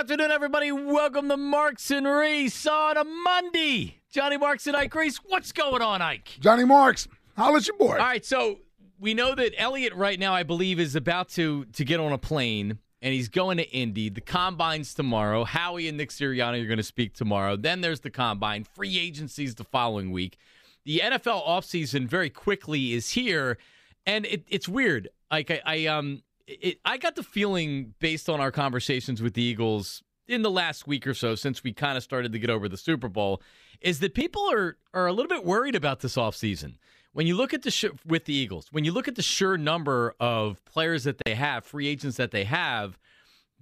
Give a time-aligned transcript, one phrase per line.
[0.00, 0.72] afternoon, everybody.
[0.72, 3.98] Welcome to Marks and Reese on a Monday.
[4.10, 5.18] Johnny Marks and Ike Reese.
[5.26, 6.38] What's going on, Ike?
[6.40, 7.06] Johnny Marks,
[7.36, 7.98] how's your boy.
[7.98, 8.60] All right, so
[8.98, 12.18] we know that Elliot right now, I believe, is about to to get on a
[12.18, 14.08] plane and he's going to Indy.
[14.08, 15.44] The combine's tomorrow.
[15.44, 17.56] Howie and Nick Sirianni are going to speak tomorrow.
[17.56, 18.64] Then there's the combine.
[18.64, 20.38] Free agencies the following week.
[20.86, 23.58] The NFL offseason very quickly is here,
[24.06, 25.10] and it, it's weird.
[25.30, 26.22] Like I, I um
[26.60, 30.86] it, I got the feeling based on our conversations with the Eagles in the last
[30.86, 33.42] week or so since we kind of started to get over the Super Bowl
[33.80, 36.74] is that people are are a little bit worried about this offseason.
[37.12, 39.58] When you look at the sh- with the Eagles, when you look at the sure
[39.58, 42.98] number of players that they have, free agents that they have,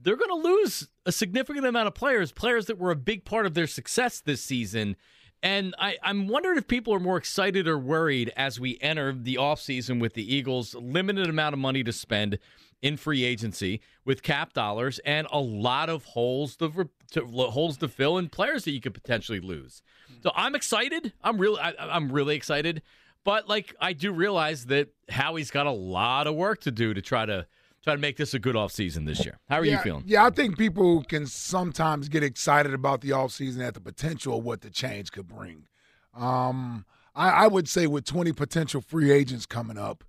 [0.01, 3.47] they're going to lose a significant amount of players, players that were a big part
[3.47, 4.97] of their success this season.
[5.43, 9.37] And I, I'm wondering if people are more excited or worried as we enter the
[9.37, 12.39] offseason with the Eagles, limited amount of money to spend
[12.83, 17.89] in free agency with cap dollars and a lot of holes to, to holes to
[17.89, 19.83] fill and players that you could potentially lose.
[20.23, 21.13] So I'm excited.
[21.23, 22.83] I'm really I, I'm really excited.
[23.25, 27.03] But like I do realize that Howie's got a lot of work to do to
[27.03, 27.47] try to
[27.83, 29.39] try to make this a good offseason this year.
[29.49, 30.05] How are yeah, you feeling?
[30.07, 34.45] Yeah, I think people can sometimes get excited about the offseason at the potential of
[34.45, 35.69] what the change could bring.
[36.15, 36.85] Um,
[37.15, 40.03] I, I, would say with 20 potential free agents coming up,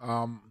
[0.00, 0.49] um,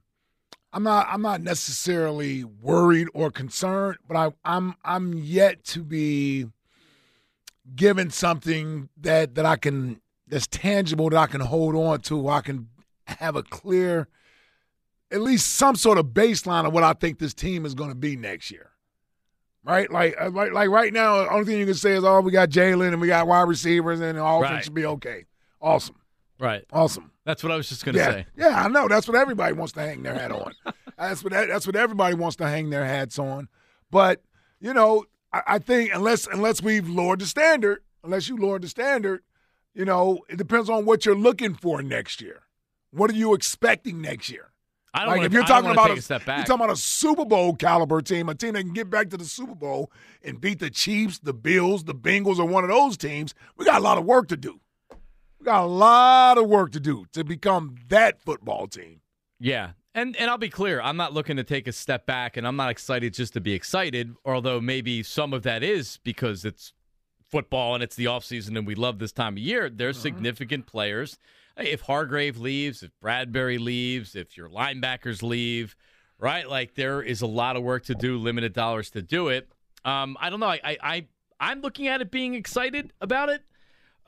[0.72, 6.48] I'm not I'm not necessarily worried or concerned, but I, I'm I'm yet to be
[7.76, 12.30] given something that that I can that's tangible that I can hold on to.
[12.30, 12.70] I can
[13.08, 14.08] have a clear,
[15.12, 17.96] at least some sort of baseline of what I think this team is going to
[17.96, 18.70] be next year.
[19.64, 22.22] Right, like uh, like like right now, the only thing you can say is, "Oh,
[22.22, 24.64] we got Jalen and we got wide receivers, and all right.
[24.64, 25.26] should be okay."
[25.62, 25.98] Awesome.
[26.40, 26.64] Right.
[26.72, 27.12] Awesome.
[27.30, 28.10] That's what I was just going to yeah.
[28.10, 28.26] say.
[28.36, 28.88] Yeah, I know.
[28.88, 30.52] That's what everybody wants to hang their hat on.
[30.98, 33.50] that's what that's what everybody wants to hang their hats on.
[33.92, 34.24] But
[34.60, 38.68] you know, I, I think unless unless we've lowered the standard, unless you lowered the
[38.68, 39.22] standard,
[39.76, 42.42] you know, it depends on what you're looking for next year.
[42.90, 44.50] What are you expecting next year?
[44.92, 46.38] I don't like wanna, if you're talking about a, a step back.
[46.38, 49.18] you're talking about a Super Bowl caliber team, a team that can get back to
[49.18, 49.92] the Super Bowl
[50.24, 53.36] and beat the Chiefs, the Bills, the Bengals, or one of those teams.
[53.56, 54.60] We got a lot of work to do.
[55.40, 59.02] We got a lot of work to do to become that football team.
[59.40, 59.72] Yeah.
[59.96, 62.56] And and I'll be clear, I'm not looking to take a step back and I'm
[62.56, 66.74] not excited just to be excited, although maybe some of that is because it's
[67.30, 69.70] football and it's the offseason and we love this time of year.
[69.70, 70.04] There's uh-huh.
[70.04, 71.18] significant players.
[71.58, 75.76] If Hargrave leaves, if Bradbury leaves, if your linebackers leave,
[76.18, 76.48] right?
[76.48, 79.50] Like there is a lot of work to do, limited dollars to do it.
[79.84, 80.48] Um, I don't know.
[80.48, 81.06] I, I
[81.40, 83.44] I'm looking at it being excited about it.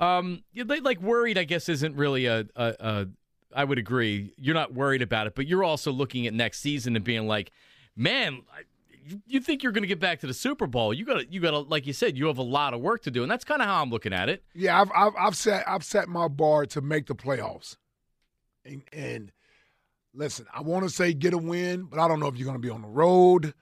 [0.01, 3.07] Um, like worried, I guess, isn't really a, a, a.
[3.53, 4.33] I would agree.
[4.37, 7.51] You're not worried about it, but you're also looking at next season and being like,
[7.95, 8.41] man,
[9.27, 10.93] you think you're going to get back to the Super Bowl?
[10.93, 13.03] You got to, you got to, like you said, you have a lot of work
[13.03, 14.43] to do, and that's kind of how I'm looking at it.
[14.55, 17.77] Yeah, I've, I've, I've set, I've set my bar to make the playoffs,
[18.65, 19.31] and, and
[20.13, 22.59] listen, I want to say get a win, but I don't know if you're going
[22.61, 23.53] to be on the road.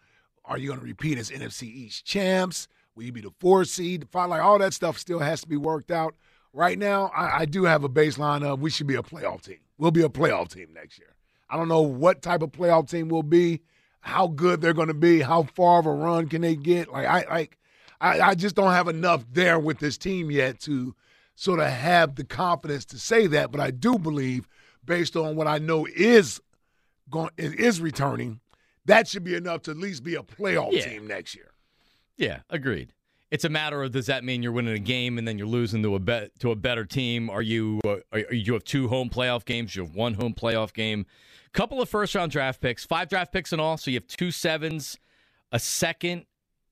[0.45, 2.67] Are you going to repeat as NFC East champs?
[2.95, 4.07] Will you be the four seed?
[4.13, 6.15] Like all that stuff still has to be worked out
[6.53, 9.59] right now, I, I do have a baseline of we should be a playoff team.
[9.77, 11.15] We'll be a playoff team next year.
[11.49, 13.61] I don't know what type of playoff team we'll be,
[14.01, 16.91] how good they're going to be, how far of a run can they get.
[16.91, 17.57] Like I like,
[17.99, 20.95] I, I just don't have enough there with this team yet to
[21.35, 23.51] sort of have the confidence to say that.
[23.51, 24.47] But I do believe,
[24.85, 26.39] based on what I know is
[27.09, 28.41] going is returning,
[28.85, 30.87] that should be enough to at least be a playoff yeah.
[30.87, 31.51] team next year.
[32.15, 32.93] Yeah, agreed
[33.31, 35.83] it's a matter of does that mean you're winning a game and then you're losing
[35.83, 37.29] to a bet to a better team?
[37.29, 39.75] Are you uh, are, you have two home playoff games?
[39.75, 41.05] You have one home playoff game.
[41.51, 43.77] Couple of first round draft picks, five draft picks in all.
[43.77, 44.99] So you have two sevens,
[45.51, 46.25] a second,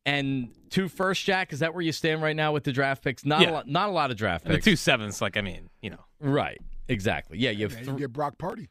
[0.06, 1.24] and two first.
[1.24, 3.26] Jack, is that where you stand right now with the draft picks?
[3.26, 3.50] Not yeah.
[3.50, 4.54] a lot, not a lot of draft picks.
[4.54, 6.60] And the two sevens, like I mean, you know, right?
[6.88, 7.40] Exactly.
[7.40, 7.76] Yeah, you have.
[7.76, 8.70] Th- you get Brock Purdy.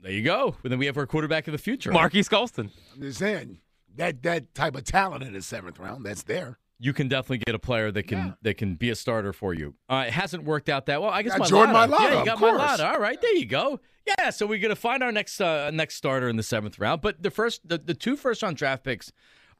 [0.00, 0.56] There you go.
[0.62, 2.70] And then we have our quarterback of the future, Marquise Colston.
[2.94, 3.58] I'm just saying
[3.96, 7.54] that that type of talent in the seventh round, that's there you can definitely get
[7.54, 8.32] a player that can yeah.
[8.42, 9.74] that can be a starter for you.
[9.88, 11.10] Uh, it hasn't worked out that well.
[11.10, 11.88] I guess got Jordan Mailata.
[11.88, 12.00] Mailata.
[12.00, 12.60] Yeah, you got course.
[12.60, 12.92] Mailata.
[12.92, 13.80] All right, there you go.
[14.06, 17.02] Yeah, so we're gonna find our next uh, next starter in the seventh round.
[17.02, 19.12] But the first, the, the two first round draft picks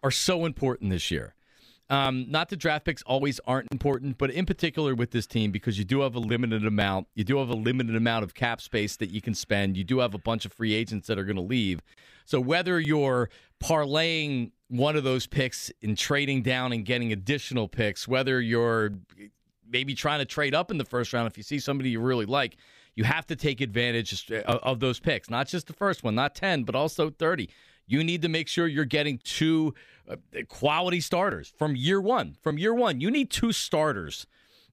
[0.03, 1.35] are so important this year.
[1.91, 5.77] Um, not the draft picks always aren't important, but in particular with this team because
[5.77, 7.09] you do have a limited amount.
[7.15, 9.77] You do have a limited amount of cap space that you can spend.
[9.77, 11.81] You do have a bunch of free agents that are going to leave.
[12.25, 13.29] So whether you're
[13.61, 18.93] parlaying one of those picks in trading down and getting additional picks, whether you're
[19.69, 22.25] maybe trying to trade up in the first round if you see somebody you really
[22.25, 22.57] like,
[22.95, 26.65] you have to take advantage of those picks, not just the first one, not 10,
[26.65, 27.49] but also 30.
[27.87, 29.75] You need to make sure you're getting two
[30.09, 30.17] uh,
[30.49, 32.37] quality starters from year one.
[32.41, 34.27] From year one, you need two starters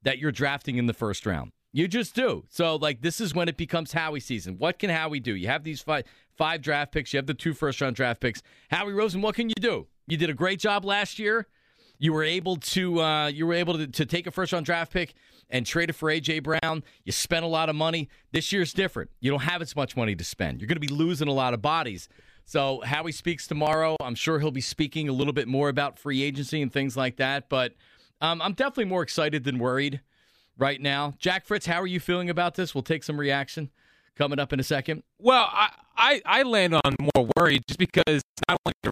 [0.03, 1.51] that you're drafting in the first round.
[1.77, 2.44] You just do.
[2.50, 4.57] So, like, this is when it becomes Howie season.
[4.57, 5.35] What can Howie do?
[5.35, 7.13] You have these five five draft picks.
[7.13, 8.41] You have the two first round draft picks.
[8.71, 9.85] Howie Roseman, what can you do?
[10.07, 11.45] You did a great job last year.
[12.00, 14.91] You were able to uh, you were able to, to take a first round draft
[14.91, 15.13] pick
[15.51, 16.83] and trade it for AJ Brown.
[17.03, 18.09] You spent a lot of money.
[18.31, 19.12] This year's different.
[19.19, 20.59] You don't have as much money to spend.
[20.59, 22.09] You're going to be losing a lot of bodies.
[22.45, 23.95] So Howie speaks tomorrow.
[24.01, 27.18] I'm sure he'll be speaking a little bit more about free agency and things like
[27.18, 27.50] that.
[27.50, 27.75] But
[28.19, 30.01] um, I'm definitely more excited than worried
[30.57, 31.13] right now.
[31.19, 32.74] Jack Fritz, how are you feeling about this?
[32.74, 33.69] We'll take some reaction
[34.15, 35.04] coming up in a second.
[35.19, 38.92] Well, I I, I land on more worried just because not only the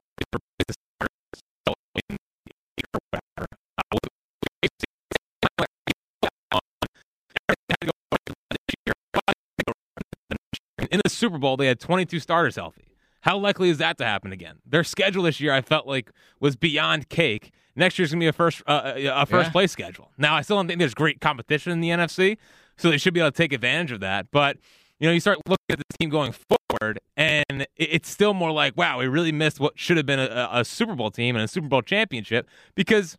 [10.91, 12.87] in the Super Bowl, they had 22 starters healthy.
[13.21, 14.57] How likely is that to happen again?
[14.65, 17.51] Their schedule this year, I felt like, was beyond cake.
[17.75, 19.51] Next year's gonna be a first uh, uh a first yeah.
[19.51, 20.11] place schedule.
[20.17, 22.37] Now, I still don't think there's great competition in the NFC,
[22.77, 24.27] so they should be able to take advantage of that.
[24.31, 24.57] But
[24.99, 28.77] you know, you start looking at this team going forward, and it's still more like,
[28.77, 31.47] wow, we really missed what should have been a, a Super Bowl team and a
[31.47, 33.17] Super Bowl championship because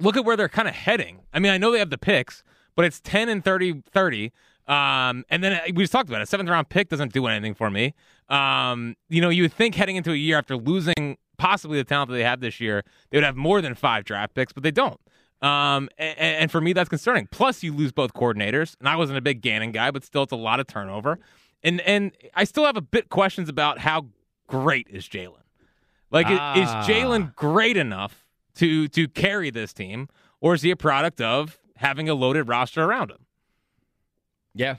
[0.00, 1.20] look at where they're kind of heading.
[1.32, 2.42] I mean, I know they have the picks,
[2.76, 4.32] but it's 10 and 30 30.
[4.66, 6.24] Um, and then uh, we just talked about it.
[6.24, 7.94] A seventh round pick doesn't do anything for me.
[8.28, 12.10] Um, you know, you would think heading into a year after losing possibly the talent
[12.10, 14.70] that they have this year, they would have more than five draft picks, but they
[14.70, 15.00] don't.
[15.40, 17.28] Um, and, and, for me, that's concerning.
[17.30, 20.32] Plus, you lose both coordinators, and I wasn't a big Gannon guy, but still, it's
[20.32, 21.20] a lot of turnover.
[21.62, 24.06] And and I still have a bit questions about how
[24.48, 25.42] great is Jalen.
[26.10, 26.56] Like, ah.
[26.56, 28.26] is Jalen great enough
[28.56, 30.08] to to carry this team,
[30.40, 33.26] or is he a product of having a loaded roster around him?
[34.54, 34.76] Yeah,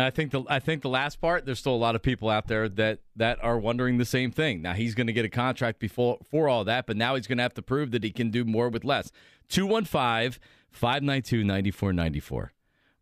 [0.00, 1.46] I think the I think the last part.
[1.46, 4.62] There's still a lot of people out there that that are wondering the same thing.
[4.62, 7.38] Now he's going to get a contract before for all that, but now he's going
[7.38, 9.10] to have to prove that he can do more with less.
[9.48, 12.52] 215 592 9494.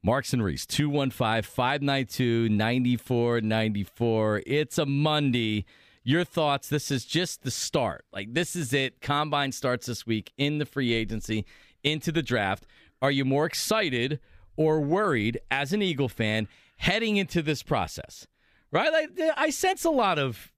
[0.03, 4.43] Marks and Reese, 215 592 9494.
[4.47, 5.65] It's a Monday.
[6.05, 6.69] Your thoughts?
[6.69, 8.07] This is just the start.
[8.13, 9.01] Like, this is it.
[9.03, 11.45] Combine starts this week in the free agency,
[11.83, 12.65] into the draft.
[13.03, 14.21] Are you more excited
[14.57, 16.49] or worried as an Eagle fan
[16.79, 18.27] heading into this process?
[18.71, 18.93] Right?
[18.93, 20.53] Like, I sense a lot of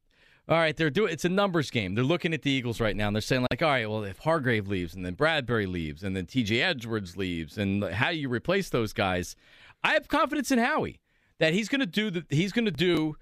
[0.50, 1.94] all right, they're doing it's a numbers game.
[1.94, 4.18] They're looking at the Eagles right now and they're saying like, all right, well, if
[4.18, 8.28] Hargrave leaves and then Bradbury leaves and then TJ Edwards leaves and how do you
[8.28, 9.36] replace those guys?
[9.84, 11.00] I have confidence in Howie
[11.38, 13.16] that he's going to do the he's going to do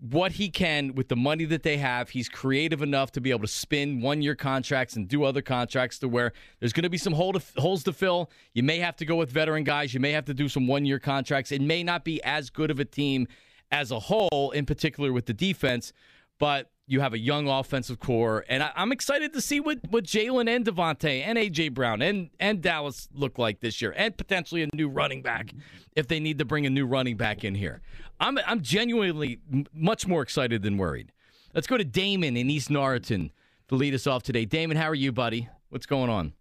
[0.00, 2.10] what he can with the money that they have.
[2.10, 5.98] He's creative enough to be able to spin one year contracts and do other contracts
[6.00, 8.30] to where there's going to be some hole to, holes to fill.
[8.52, 9.94] You may have to go with veteran guys.
[9.94, 11.52] You may have to do some one year contracts.
[11.52, 13.28] It may not be as good of a team
[13.70, 15.92] as a whole, in particular with the defense,
[16.38, 20.04] but you have a young offensive core, and I, am excited to see what, what
[20.04, 24.62] Jalen and DeVonta and AJ Brown and and Dallas look like this year, and potentially
[24.62, 25.54] a new running back
[25.96, 27.80] if they need to bring a new running back in here.
[28.20, 29.40] I'm I'm genuinely
[29.72, 31.12] much more excited than worried.
[31.54, 33.30] Let's go to Damon in East Norriton
[33.68, 34.44] to lead us off today.
[34.44, 35.48] Damon, how are you, buddy?
[35.70, 36.32] What's going on?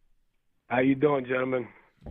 [0.68, 1.68] How you doing, gentlemen?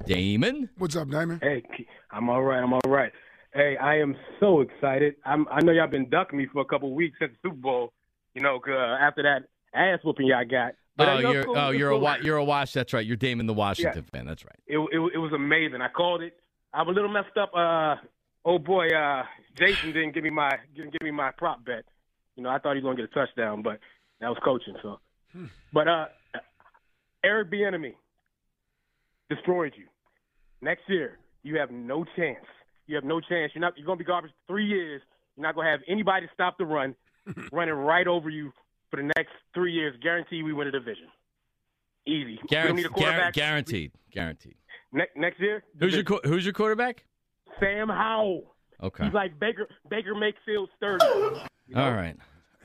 [0.06, 1.38] Damon, what's up, Damon?
[1.42, 1.62] Hey,
[2.10, 2.62] I'm all right.
[2.62, 3.12] I'm all right.
[3.52, 5.16] Hey, I am so excited.
[5.26, 7.92] I'm, I know y'all been ducking me for a couple weeks since the Super Bowl
[8.34, 9.44] you know, uh, after that
[9.74, 10.74] ass whooping y'all got.
[10.96, 12.06] But oh, you're cool, oh you're cool.
[12.06, 12.72] a you're a Wash.
[12.72, 13.04] That's right.
[13.04, 14.18] You're Damon the Washington yeah.
[14.18, 14.26] fan.
[14.26, 14.58] That's right.
[14.66, 15.80] It, it it was amazing.
[15.80, 16.34] I called it.
[16.74, 17.52] I was a little messed up.
[17.54, 17.96] Uh,
[18.44, 19.22] oh boy, uh,
[19.56, 21.84] Jason didn't give me my didn't give me my prop bet.
[22.36, 23.78] You know, I thought he was gonna get a touchdown, but
[24.20, 24.74] that was coaching.
[24.82, 25.00] So,
[25.32, 25.46] hmm.
[25.72, 26.06] but uh,
[27.24, 27.94] Eric Bieniemy
[29.30, 29.86] destroyed you.
[30.60, 32.44] Next year, you have no chance.
[32.86, 33.52] You have no chance.
[33.54, 33.76] You're not.
[33.76, 35.00] You're gonna be garbage three years.
[35.36, 36.94] You're not gonna have anybody stop the run.
[37.52, 38.52] running right over you
[38.90, 39.94] for the next three years.
[40.02, 41.06] Guarantee we win a division.
[42.06, 42.38] Easy.
[42.48, 42.92] Guaranteed.
[43.32, 43.92] guaranteed.
[44.10, 44.56] Guaranteed.
[44.92, 45.62] Ne- next year.
[45.78, 47.04] Who's your Who's your quarterback?
[47.60, 48.54] Sam Howell.
[48.82, 49.04] Okay.
[49.04, 51.04] He's like Baker Baker Mayfield sturdy.
[51.68, 51.84] You know?
[51.84, 52.16] All right.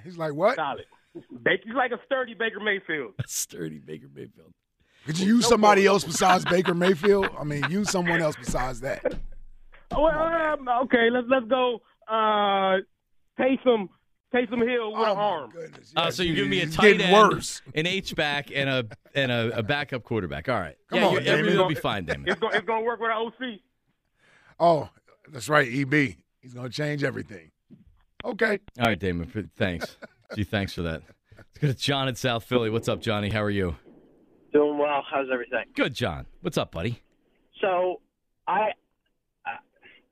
[0.04, 0.56] He's like what?
[0.56, 0.84] Solid.
[1.44, 3.14] Baker's like a sturdy Baker Mayfield.
[3.20, 4.54] A sturdy Baker Mayfield.
[5.06, 7.30] Could you use no somebody else besides Baker Mayfield?
[7.40, 9.20] I mean, use someone else besides that.
[9.92, 11.80] Well, um, okay, let's let's go.
[12.08, 12.80] Uh,
[13.40, 13.88] Taysom
[14.34, 15.54] Taysom Hill with oh an arm.
[15.96, 17.62] Uh, so you give me a tight end, worse.
[17.74, 20.50] an H back, and a and a, a backup quarterback.
[20.50, 20.76] All right.
[20.90, 22.28] Come yeah, on, everything will be fine, Damon.
[22.28, 23.60] It's going, it's going to work with our OC.
[24.60, 24.90] Oh,
[25.30, 26.16] that's right, EB.
[26.42, 27.52] He's going to change everything.
[28.26, 28.60] Okay.
[28.80, 29.50] All right, Damon.
[29.56, 29.96] Thanks.
[30.36, 31.04] Gee, thanks for that.
[31.38, 32.70] Let's go to John in South Philly.
[32.70, 33.30] What's up, Johnny?
[33.30, 33.76] How are you?
[34.52, 35.04] Doing well.
[35.10, 35.64] How's everything?
[35.74, 36.26] Good, John.
[36.42, 37.02] What's up, buddy?
[37.62, 38.02] So,
[38.48, 38.72] I,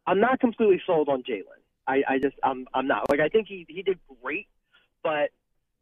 [0.07, 1.43] I'm not completely sold on Jalen.
[1.87, 4.47] I, I just I'm I'm not like I think he he did great,
[5.03, 5.29] but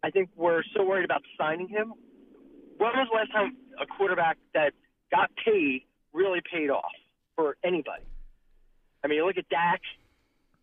[0.04, 1.94] I think we're so worried about signing him.
[2.78, 4.74] When was the last time a quarterback that
[5.12, 5.84] got paid
[6.14, 6.92] really paid off
[7.36, 8.04] for anybody?
[9.04, 9.82] I mean, you look at Dak.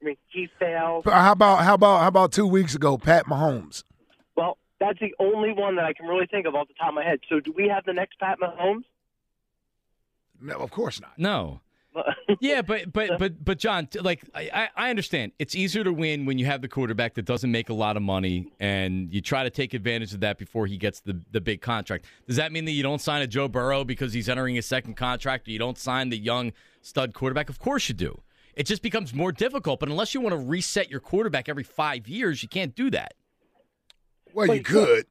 [0.00, 1.04] I mean, he failed.
[1.04, 3.85] How about how about how about two weeks ago, Pat Mahomes?
[4.37, 6.94] Well, that's the only one that I can really think of off the top of
[6.94, 7.20] my head.
[7.28, 8.85] So, do we have the next Pat Mahomes?
[10.40, 11.12] No, of course not.
[11.18, 11.61] No.
[12.40, 16.25] yeah, but but but but John, like I, I I understand it's easier to win
[16.26, 19.42] when you have the quarterback that doesn't make a lot of money, and you try
[19.42, 22.04] to take advantage of that before he gets the the big contract.
[22.26, 24.94] Does that mean that you don't sign a Joe Burrow because he's entering his second
[24.94, 27.49] contract, or you don't sign the young stud quarterback?
[27.49, 28.20] Of course you do.
[28.54, 29.80] It just becomes more difficult.
[29.80, 33.14] But unless you want to reset your quarterback every five years, you can't do that.
[34.32, 34.87] Well, Well, you you could.
[34.87, 35.06] could.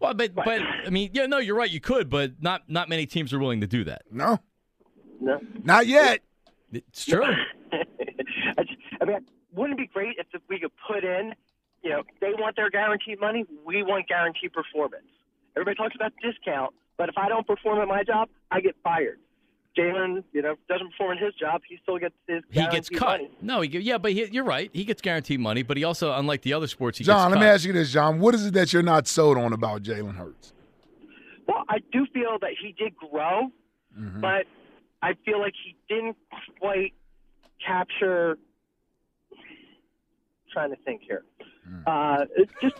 [0.00, 1.70] Well, but but I mean, yeah, no, you're right.
[1.70, 4.02] You could, but not not many teams are willing to do that.
[4.10, 4.38] No,
[5.20, 5.40] no.
[5.64, 6.20] not yet.
[6.72, 7.24] It's true.
[7.72, 9.18] I just- I mean,
[9.54, 11.34] wouldn't it be great if we could put in,
[11.82, 15.06] you know, they want their guaranteed money, we want guaranteed performance.
[15.56, 19.18] Everybody talks about discount, but if I don't perform at my job, I get fired.
[19.76, 23.20] Jalen, you know, doesn't perform in his job, he still gets his He gets cut.
[23.20, 23.30] money.
[23.40, 24.70] No, he, yeah, but he, you're right.
[24.72, 27.44] He gets guaranteed money, but he also, unlike the other sports, he John, gets let
[27.44, 28.18] me ask you this, John.
[28.18, 30.52] What is it that you're not sold on about Jalen Hurts?
[31.46, 33.50] Well, I do feel that he did grow,
[33.98, 34.20] Mm-hmm.
[34.20, 34.46] but
[35.02, 36.16] I feel like he didn't
[36.60, 36.94] quite
[37.64, 38.38] capture.
[40.52, 41.24] Trying to think here.
[41.66, 41.80] Hmm.
[41.86, 42.24] Uh,
[42.62, 42.76] just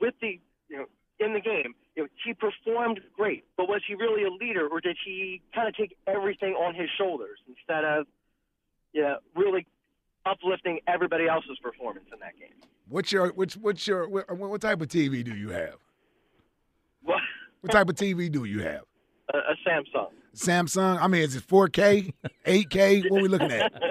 [0.00, 0.86] with the you know
[1.20, 4.80] in the game, you know, he performed great, but was he really a leader, or
[4.80, 8.06] did he kind of take everything on his shoulders instead of
[8.92, 9.66] you know really
[10.24, 12.56] uplifting everybody else's performance in that game?
[12.88, 15.76] What's your what's what's your what, what type of TV do you have?
[17.04, 17.18] Well,
[17.60, 18.82] What type of TV do you have?
[19.32, 20.08] A, a Samsung.
[20.34, 21.00] Samsung.
[21.00, 22.12] I mean, is it 4K,
[22.46, 23.10] 8K?
[23.10, 23.72] What are we looking at?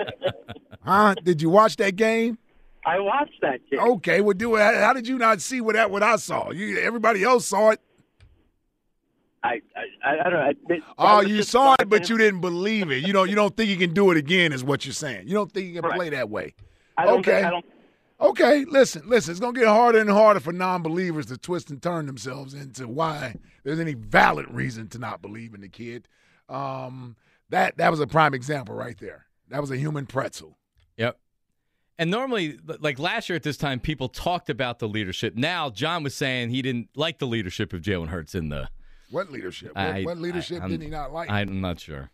[0.86, 1.15] Huh?
[1.24, 2.38] Did you watch that game?
[2.86, 3.80] I watched that game.
[3.80, 4.60] Okay, well, do it.
[4.62, 6.51] How did you not see what that what I saw?
[6.51, 7.82] You, everybody else saw it.
[9.44, 9.62] I,
[10.04, 10.75] I, I don't know.
[10.75, 13.06] I, Oh, you saw it, but you didn't believe it.
[13.06, 13.30] You don't.
[13.30, 15.27] You don't think you can do it again, is what you're saying.
[15.27, 15.98] You don't think you can Correct.
[15.98, 16.54] play that way.
[16.98, 17.36] I don't okay.
[17.36, 17.65] Think, I don't.
[18.19, 19.31] Okay, listen, listen.
[19.31, 23.36] It's gonna get harder and harder for non-believers to twist and turn themselves into why
[23.63, 26.07] there's any valid reason to not believe in the kid.
[26.48, 27.15] Um,
[27.50, 29.25] that that was a prime example right there.
[29.50, 30.57] That was a human pretzel.
[30.98, 31.19] Yep.
[31.98, 35.36] And normally, like last year at this time, people talked about the leadership.
[35.36, 38.69] Now, John was saying he didn't like the leadership of Jalen Hurts in the.
[39.12, 39.75] What leadership?
[39.75, 41.29] What, I- what leadership I- did he not like?
[41.29, 42.10] I'm not sure.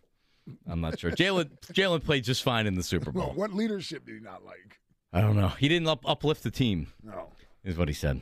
[0.67, 1.11] I'm not sure.
[1.11, 3.33] Jalen Jalen played just fine in the Super Bowl.
[3.35, 4.79] what leadership did he not like?
[5.13, 5.49] I don't know.
[5.49, 7.27] He didn't up, uplift the team, No.
[7.63, 8.21] is what he said.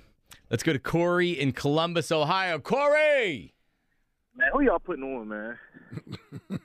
[0.49, 2.57] Let's go to Corey in Columbus, Ohio.
[2.59, 3.53] Corey.
[4.35, 5.57] Man, who y'all putting on, man?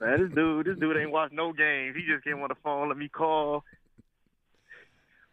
[0.00, 1.96] man, this dude, this dude ain't watched no games.
[1.96, 3.64] He just came on the phone, let me call.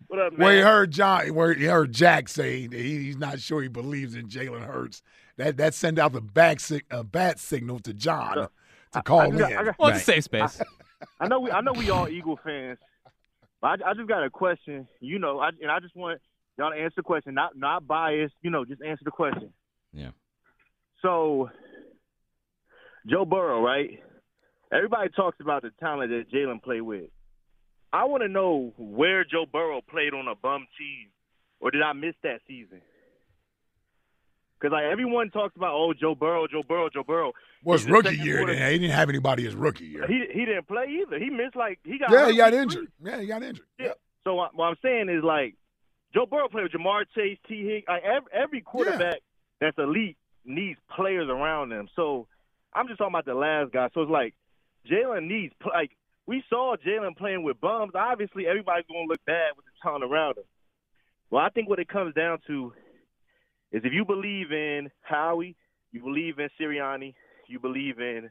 [0.08, 0.46] What up, man?
[0.46, 1.34] Well, he heard John.
[1.34, 5.02] Where he heard Jack say that he, he's not sure he believes in Jalen Hurts.
[5.38, 8.48] That that sent out the back sig- uh, bat signal to John
[8.94, 9.38] to call I in.
[9.38, 10.62] just- I got- Well, it's a safe space.
[11.20, 12.78] I know we, I know we all Eagle fans,
[13.62, 14.88] but I, I just got a question.
[15.00, 16.20] You know, I, and I just want
[16.58, 18.34] y'all to answer the question, not not biased.
[18.42, 19.54] You know, just answer the question.
[19.94, 20.12] Yeah.
[21.02, 21.50] So,
[23.10, 24.00] Joe Burrow, right?
[24.74, 27.10] Everybody talks about the talent that Jalen played with.
[27.94, 31.10] I want to know where Joe Burrow played on a bum team,
[31.60, 32.82] or did I miss that season?
[34.62, 37.32] Because like everyone talks about, oh, Joe Burrow, Joe Burrow, Joe Burrow.
[37.64, 38.38] Was the rookie year.
[38.38, 38.72] quarter- Then.
[38.74, 40.06] He didn't have anybody his rookie year.
[40.08, 41.18] He he didn't play either.
[41.18, 42.88] He missed like he got yeah, he got injured.
[43.02, 43.12] three.
[43.12, 43.66] Yeah, he got injured.
[43.80, 43.86] Yeah.
[43.88, 44.00] Yep.
[44.24, 45.56] So what, what I'm saying is like
[46.14, 47.86] Joe Burrow played with Ja'Marr Chase, Tee Higgins.
[47.88, 49.20] Like every, every quarterback
[49.60, 51.88] that's elite needs players around them.
[51.96, 52.28] So
[52.74, 53.90] I'm just talking about the last guy.
[53.94, 54.36] So it's like
[54.90, 55.92] Jalen needs like
[56.28, 57.94] we saw Jalen playing with bums.
[57.96, 60.44] Obviously, everybody's going to look bad with the talent around him.
[61.30, 62.74] Well, I think what it comes down to
[63.72, 65.56] is if you believe in Howie,
[65.92, 67.14] you believe in Sirianni,
[67.48, 68.30] you believe in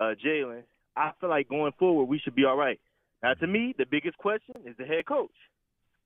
[0.00, 0.62] uh, Jalen.
[0.96, 2.80] I feel like going forward we should be all right.
[3.22, 5.30] Now, to me, the biggest question is the head coach.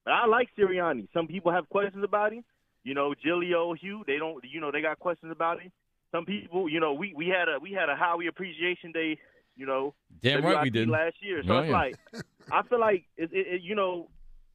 [0.05, 1.09] But I like Sirianni.
[1.13, 2.45] Some people have questions about him.
[2.85, 4.43] You know, Giglio, Hugh, they don't.
[4.51, 5.71] You know, they got questions about him.
[6.13, 9.19] Some people, you know, we we had a we had a Howie Appreciation Day.
[9.57, 10.89] You know, Damn right we did.
[10.89, 11.43] last year.
[11.47, 11.77] So Oh, it's yeah.
[11.77, 11.95] like
[12.51, 14.09] I feel like it, it, it, you know,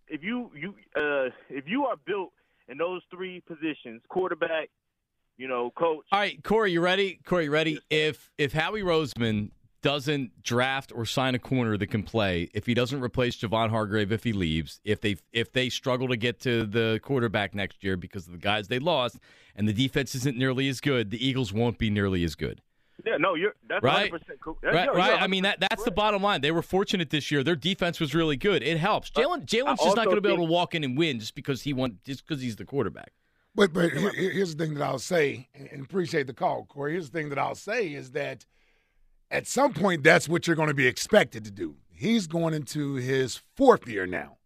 [0.07, 2.31] if you you uh if you are built
[2.67, 4.69] in those three positions, quarterback,
[5.37, 6.05] you know, coach.
[6.11, 7.19] All right, Corey, you ready?
[7.25, 7.79] Corey, you ready?
[7.89, 12.73] If if Howie Roseman doesn't draft or sign a corner that can play, if he
[12.73, 16.65] doesn't replace Javon Hargrave if he leaves, if they if they struggle to get to
[16.65, 19.19] the quarterback next year because of the guys they lost,
[19.55, 22.61] and the defense isn't nearly as good, the Eagles won't be nearly as good.
[23.05, 24.11] Yeah, no, you're that's Right.
[24.11, 24.57] 100% cool.
[24.63, 25.21] Right, Yo, right.
[25.21, 26.41] I mean that that's the bottom line.
[26.41, 27.43] They were fortunate this year.
[27.43, 28.63] Their defense was really good.
[28.63, 29.11] It helps.
[29.11, 31.61] Jalen Jalen's just not going to be able to walk in and win just because
[31.61, 33.11] he won just because he's the quarterback.
[33.53, 36.65] But but here- here- here's the thing that I'll say, and and appreciate the call,
[36.65, 36.93] Corey.
[36.93, 38.45] Here's the thing that I'll say is that
[39.29, 41.75] at some point that's what you're going to be expected to do.
[41.93, 44.37] He's going into his fourth year now,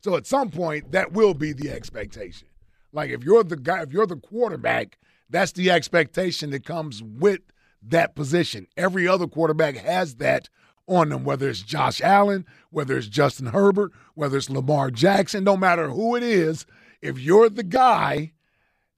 [0.00, 2.48] so at some point that will be the expectation.
[2.92, 4.98] Like if you're the guy, if you're the quarterback,
[5.30, 7.40] that's the expectation that comes with
[7.82, 8.66] that position.
[8.76, 10.48] Every other quarterback has that
[10.86, 15.56] on them, whether it's Josh Allen, whether it's Justin Herbert, whether it's Lamar Jackson, no
[15.56, 16.66] matter who it is,
[17.02, 18.32] if you're the guy,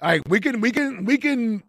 [0.01, 1.63] like we can we can we can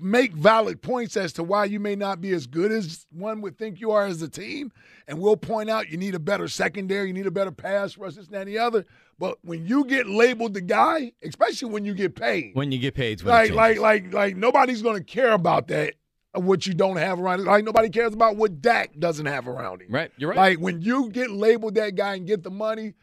[0.00, 3.58] make valid points as to why you may not be as good as one would
[3.58, 4.72] think you are as a team,
[5.06, 8.14] and we'll point out you need a better secondary, you need a better pass rush,
[8.14, 8.84] this and that and the other.
[9.18, 12.94] But when you get labeled the guy, especially when you get paid, When you get
[12.94, 15.94] paid, is when it like like like like nobody's gonna care about that
[16.34, 17.44] what you don't have around.
[17.44, 19.88] Like nobody cares about what Dak doesn't have around him.
[19.90, 20.36] right, you're right.
[20.36, 22.94] Like when you get labeled that guy and get the money,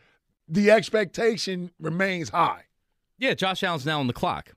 [0.48, 2.64] the expectation remains high.
[3.18, 4.52] yeah, Josh Allen's now on the clock.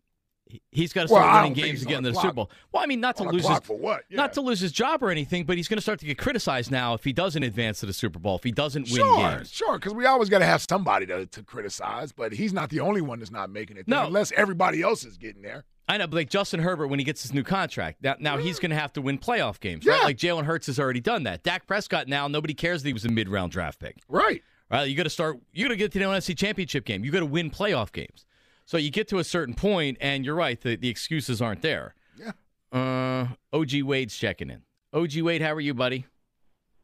[0.46, 2.20] He- He's got to start I winning games to get into the the.
[2.22, 2.50] Super Bowl.
[2.72, 4.04] Well, I mean, not to On lose his for what?
[4.08, 4.16] Yeah.
[4.16, 6.70] not to lose his job or anything, but he's going to start to get criticized
[6.70, 9.50] now if he doesn't advance to the Super Bowl, if he doesn't win Sure, games.
[9.50, 12.80] sure, because we always got to have somebody to, to criticize, but he's not the
[12.80, 13.87] only one that's not making it.
[13.87, 14.06] there, No.
[14.06, 15.64] unless everybody else is getting there.
[15.88, 18.59] I know, but like Justin Herbert, when he gets his new contract, now, now he's
[18.59, 20.04] going to have to win playoff games, right?
[20.04, 21.42] Like Jalen Hurts has already done that.
[21.42, 23.97] Dak Prescott now, nobody cares that he was a mid round draft pick.
[24.07, 24.42] Right.
[24.71, 24.88] Right?
[24.88, 25.38] You got to start.
[25.52, 27.04] You got to get to the NFC Championship game.
[27.04, 28.26] You got to win playoff games.
[28.66, 30.61] So you get to a certain point, and you're right.
[30.61, 31.95] The the excuses aren't there.
[32.18, 32.33] Yeah.
[32.71, 34.61] Uh, OG Wade's checking in.
[34.92, 36.04] OG Wade, how are you, buddy?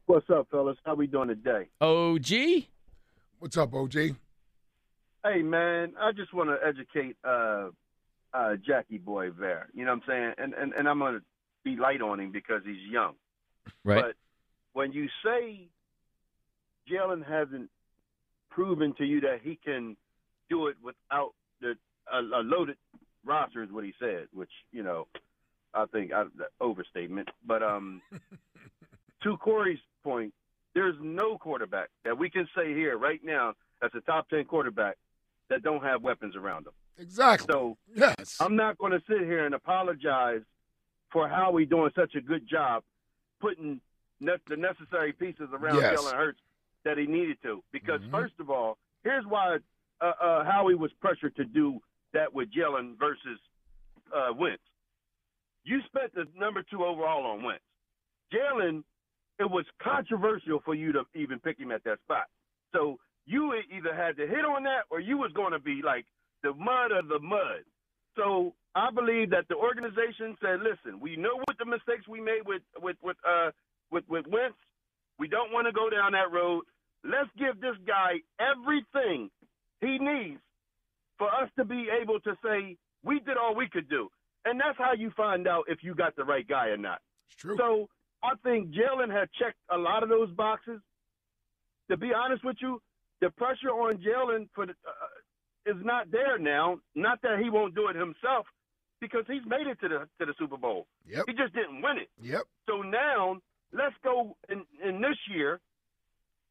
[0.06, 0.78] What's up, fellas?
[0.86, 1.68] How we doing today?
[1.82, 2.64] OG.
[3.38, 3.94] What's up, OG?
[5.24, 7.68] Hey, man, I just want to educate uh,
[8.34, 9.68] uh, Jackie Boy there.
[9.72, 10.32] You know what I'm saying?
[10.38, 11.22] And and, and I'm going to
[11.64, 13.14] be light on him because he's young.
[13.84, 14.02] Right.
[14.02, 14.14] But
[14.72, 15.68] when you say
[16.90, 17.70] Jalen hasn't
[18.50, 19.96] proven to you that he can
[20.50, 21.74] do it without the
[22.12, 22.76] a, a loaded
[23.24, 25.06] roster, is what he said, which you know
[25.72, 27.28] I think I, the overstatement.
[27.46, 28.02] But um,
[29.22, 30.34] to Corey's point,
[30.74, 34.96] there's no quarterback that we can say here right now that's a top ten quarterback
[35.50, 36.72] that don't have weapons around him.
[36.98, 37.46] Exactly.
[37.50, 38.36] So yes.
[38.40, 40.42] I'm not going to sit here and apologize
[41.12, 42.82] for Howie doing such a good job
[43.40, 43.80] putting
[44.20, 45.98] ne- the necessary pieces around Yes.
[46.00, 46.40] Jalen Hurts
[46.84, 47.62] that he needed to.
[47.72, 48.10] Because Mhm.
[48.10, 49.58] first of all, here's why
[50.00, 51.80] uh, uh, Howie was pressured to do
[52.12, 53.38] that with Jalen versus
[54.14, 54.62] uh, Wentz.
[55.64, 57.64] You spent the number two overall on Wentz.
[58.32, 58.84] Jalen,
[59.38, 62.26] it was controversial for you to even pick him at that spot.
[62.72, 66.04] So you either had to hit on that or you was going to be like
[66.44, 67.64] the mud of the mud.
[68.16, 72.42] So I believe that the organization said, "Listen, we know what the mistakes we made
[72.46, 73.50] with with with uh
[73.90, 74.56] with with Wentz.
[75.18, 76.62] We don't want to go down that road.
[77.02, 79.30] Let's give this guy everything
[79.80, 80.40] he needs
[81.18, 84.10] for us to be able to say we did all we could do."
[84.44, 87.00] And that's how you find out if you got the right guy or not.
[87.26, 87.56] It's true.
[87.56, 87.88] So
[88.22, 90.80] I think Jalen had checked a lot of those boxes.
[91.90, 92.80] To be honest with you,
[93.20, 95.06] the pressure on Jalen for the, uh,
[95.66, 96.78] is not there now.
[96.94, 98.46] Not that he won't do it himself,
[99.00, 100.86] because he's made it to the to the Super Bowl.
[101.08, 101.24] Yep.
[101.28, 102.08] He just didn't win it.
[102.22, 102.42] Yep.
[102.68, 103.36] So now
[103.72, 105.60] let's go in, in this year.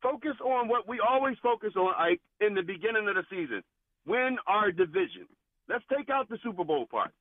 [0.02, 3.64] Focus on what we always focus on, Ike, in the beginning of the season.
[4.06, 5.28] Win our division.
[5.70, 7.12] Let's take out the Super Bowl part.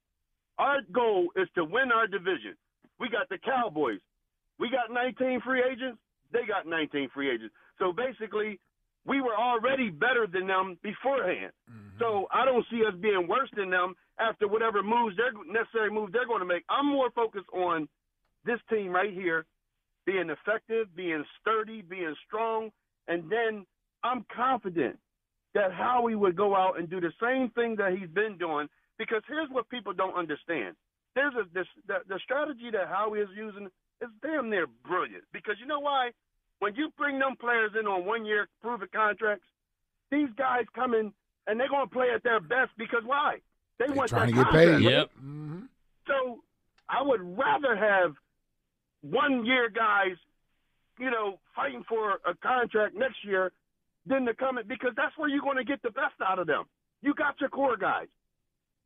[0.58, 2.56] Our goal is to win our division.
[2.98, 4.00] We got the Cowboys.
[4.58, 5.98] We got 19 free agents.
[6.32, 7.54] They got 19 free agents.
[7.78, 8.58] So basically,
[9.04, 11.52] we were already better than them beforehand.
[11.70, 11.98] Mm-hmm.
[11.98, 16.12] So I don't see us being worse than them after whatever moves they're necessary moves
[16.12, 16.64] they're going to make.
[16.68, 17.88] I'm more focused on
[18.44, 19.44] this team right here
[20.04, 22.70] being effective, being sturdy, being strong,
[23.08, 23.64] and then
[24.02, 24.98] I'm confident
[25.54, 28.68] that Howie would go out and do the same thing that he's been doing.
[28.98, 30.76] Because here's what people don't understand:
[31.14, 33.66] there's a this the, the strategy that Howie is using
[34.00, 35.24] is damn near brilliant.
[35.32, 36.10] Because you know why?
[36.62, 39.44] When you bring them players in on one year proven contracts,
[40.12, 41.12] these guys come in
[41.48, 43.38] and they're going to play at their best because why?
[43.80, 44.68] They They're want trying to that get paid.
[44.68, 44.82] contract.
[44.84, 45.10] Yep.
[45.18, 45.60] hmm
[46.06, 46.38] So
[46.88, 48.14] I would rather have
[49.00, 50.14] one year guys,
[51.00, 53.50] you know, fighting for a contract next year
[54.06, 56.46] than to come in because that's where you're going to get the best out of
[56.46, 56.66] them.
[57.02, 58.06] You got your core guys.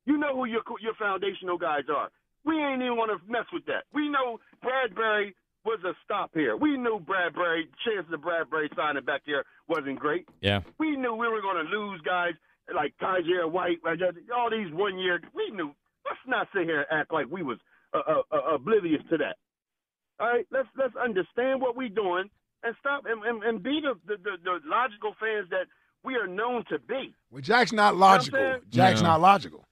[0.06, 2.08] You know who your your foundational guys are.
[2.42, 3.84] We ain't even want to mess with that.
[3.92, 5.34] We know Bradbury
[5.66, 6.56] was a stop here.
[6.56, 10.26] We knew Bradbury, chances of Bradbury signing back here wasn't great.
[10.40, 10.60] Yeah.
[10.78, 12.32] We knew we were going to lose guys
[12.74, 13.78] like Kyzir White,
[14.34, 15.20] all these one year.
[15.34, 15.72] We knew.
[16.06, 17.58] Let's not sit here and act like we was
[17.92, 19.36] uh, uh, uh, oblivious to that.
[20.20, 22.30] All right, let's let's understand what we're doing
[22.62, 25.66] and stop and, and, and be the, the, the, the logical fans that
[26.04, 27.12] we are known to be.
[27.30, 28.38] Well, Jack's not logical.
[28.38, 28.60] saying?
[28.70, 29.08] Jack's No.
[29.08, 29.64] not logical.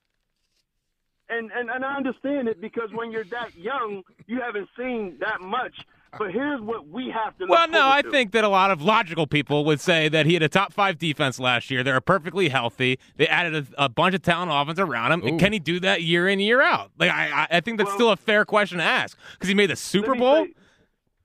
[1.28, 5.40] And, and and I understand it because when you're that young, you haven't seen that
[5.40, 5.74] much.
[6.16, 7.44] But here's what we have to.
[7.44, 8.10] Look Well, no, I to.
[8.10, 10.96] think that a lot of logical people would say that he had a top five
[10.96, 11.82] defense last year.
[11.82, 13.00] They're perfectly healthy.
[13.16, 15.24] They added a, a bunch of talent offense around him.
[15.24, 15.26] Ooh.
[15.28, 16.92] And can he do that year in, year out?
[16.98, 19.54] Like, I, I I think that's Well- still a fair question to ask because he
[19.54, 20.44] made the Super let Bowl.
[20.44, 20.54] Say,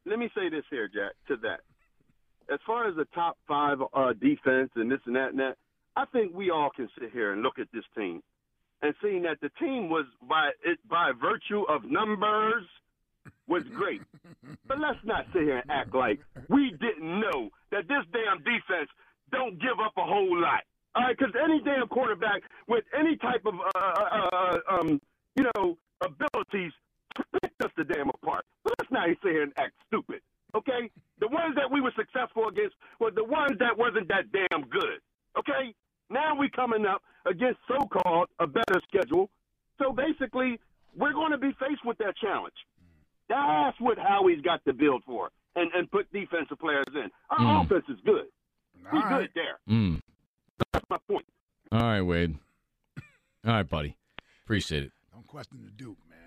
[0.06, 1.60] let me say this here, Jack, to that.
[2.52, 5.58] As far as the top five uh, defense and this and that and that,
[5.96, 8.24] I think we all can sit here and look at this team
[8.82, 12.64] and seeing that the team was by it by virtue of numbers
[13.48, 14.02] was great.
[14.68, 18.90] but let's not sit here and act like we didn't know that this damn defense
[19.32, 20.62] don't give up a whole lot.
[20.96, 25.02] All right, because any damn quarterback with any type of uh, uh, uh, um,
[25.36, 26.72] you know abilities
[27.42, 28.46] picked us the damn apart.
[28.64, 30.22] But let's not sit here and act stupid.
[30.56, 30.90] Okay,
[31.20, 34.98] the ones that we were successful against were the ones that wasn't that damn good.
[35.38, 35.76] Okay,
[36.10, 39.30] now we coming up against so-called a better schedule.
[39.82, 40.60] So basically,
[40.98, 42.54] we're going to be faced with that challenge.
[43.30, 47.10] That's what Howie's got to build for and, and put defensive players in.
[47.30, 47.66] Our Mm.
[47.66, 48.26] offense is good.
[48.86, 49.20] All He's right.
[49.22, 49.60] good there.
[49.70, 50.02] Mm.
[50.74, 51.26] That's my point.
[51.72, 52.38] All right, Wade.
[53.46, 53.96] All right, buddy.
[54.46, 54.92] Appreciate it.
[55.14, 56.18] Don't question the Duke, man.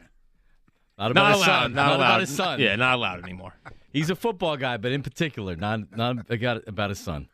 [0.98, 1.62] Not about Not his allowed.
[1.62, 1.74] son.
[1.74, 1.94] Not, allowed.
[1.96, 2.60] about his son.
[2.60, 3.54] Yeah, not allowed anymore.
[3.92, 7.28] He's a football guy, but in particular, not not about about his son.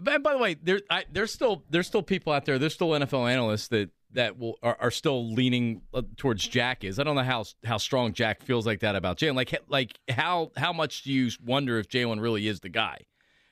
[0.00, 2.58] But by the way, there I, there's still there's still people out there.
[2.58, 6.84] There's still NFL analysts that that will are, are still leaning uh, towards Jack.
[6.84, 9.34] Is I don't know how how strong Jack feels like that about Jalen.
[9.36, 12.98] Like like how how much do you wonder if Jalen really is the guy?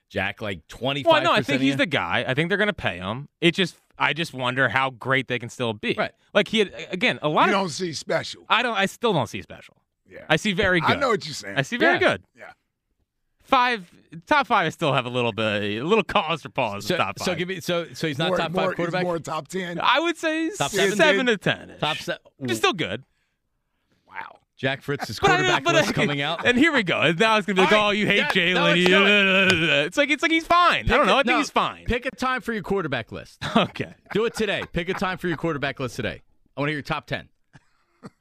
[0.08, 1.12] Jack like twenty five.
[1.12, 2.24] Well, no, I think he's the guy.
[2.26, 3.28] I think they're going to pay him.
[3.40, 5.94] It just, I just wonder how great they can still be.
[5.96, 6.12] Right.
[6.34, 7.60] Like he had again a lot You of.
[7.62, 8.44] don't see special.
[8.48, 8.76] I don't.
[8.76, 9.76] I still don't see special.
[10.08, 10.26] Yeah.
[10.28, 10.90] I see very good.
[10.90, 11.56] I know what you're saying.
[11.56, 11.98] I see very Yeah.
[11.98, 12.22] good.
[12.38, 12.50] Yeah.
[13.52, 13.90] Five
[14.26, 14.66] top five.
[14.66, 16.86] I still have a little bit, a little cause for pause.
[16.86, 17.24] So, top five.
[17.26, 19.02] so give me so so he's not more, top more, five he's quarterback.
[19.04, 19.78] more top 10.
[19.78, 21.26] I would say Top seven, seven?
[21.26, 21.74] to ten.
[21.78, 23.04] Top se- Just still good.
[24.08, 24.38] Wow.
[24.56, 26.46] Jack Fritz's But I- quarterback but list I- coming out.
[26.46, 27.00] And here we go.
[27.00, 27.86] And Now it's gonna be like, All right.
[27.88, 29.50] oh, you hate Yeah, no, Jalen.
[29.50, 29.54] let's
[29.88, 30.90] it's like it's like he's fine.
[30.90, 31.14] I don't know.
[31.18, 31.84] I think No, he's fine.
[31.84, 33.38] Pick a time for your quarterback list.
[33.56, 33.94] Okay.
[34.14, 34.62] Do it today.
[34.72, 36.22] Pick a time for your quarterback list today.
[36.56, 37.28] I want to hear your top 10.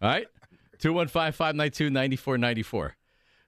[0.01, 0.27] All right?
[0.79, 2.95] 215 592 9494.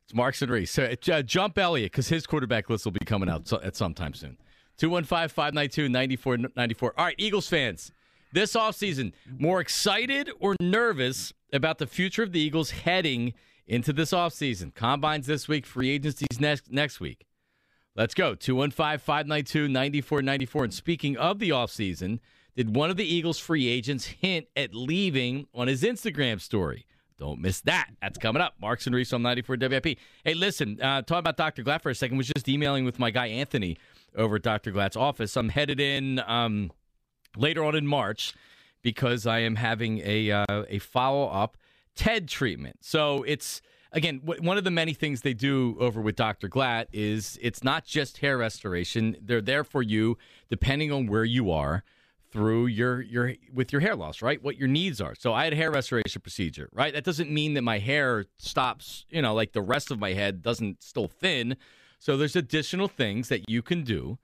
[0.05, 0.71] It's Marks and Reese.
[0.71, 3.93] So, uh, jump Elliott because his quarterback list will be coming out so, at some
[3.93, 4.37] time soon.
[4.77, 6.93] 215 592 9494.
[6.97, 7.91] All right, Eagles fans,
[8.33, 13.33] this offseason, more excited or nervous about the future of the Eagles heading
[13.67, 14.73] into this offseason?
[14.73, 17.25] Combines this week, free agencies next, next week.
[17.95, 18.35] Let's go.
[18.35, 20.63] 215 592 9494.
[20.63, 22.19] And speaking of the offseason,
[22.55, 26.85] did one of the Eagles free agents hint at leaving on his Instagram story?
[27.23, 27.87] Don't miss that.
[28.01, 28.55] That's coming up.
[28.59, 29.97] Marks and Reese on 94 WIP.
[30.25, 31.63] Hey, listen, uh, talk about Dr.
[31.63, 32.17] Glatt for a second.
[32.17, 33.77] was just emailing with my guy Anthony
[34.13, 34.73] over at Dr.
[34.73, 35.37] Glatt's office.
[35.37, 36.69] I'm headed in um,
[37.37, 38.33] later on in March
[38.81, 41.55] because I am having a uh, a follow up
[41.95, 42.79] TED treatment.
[42.81, 43.61] So it's
[43.93, 46.49] again w- one of the many things they do over with Dr.
[46.49, 49.15] Glatt is it's not just hair restoration.
[49.21, 50.17] They're there for you
[50.49, 51.85] depending on where you are
[52.33, 54.43] through your your with your hair loss, right?
[54.43, 55.13] What your needs are.
[55.15, 56.91] So I had a hair restoration procedure, right?
[56.91, 60.41] That doesn't mean that my hair stops, you know, like the rest of my head
[60.41, 61.55] doesn't still thin.
[61.99, 64.17] So there's additional things that you can do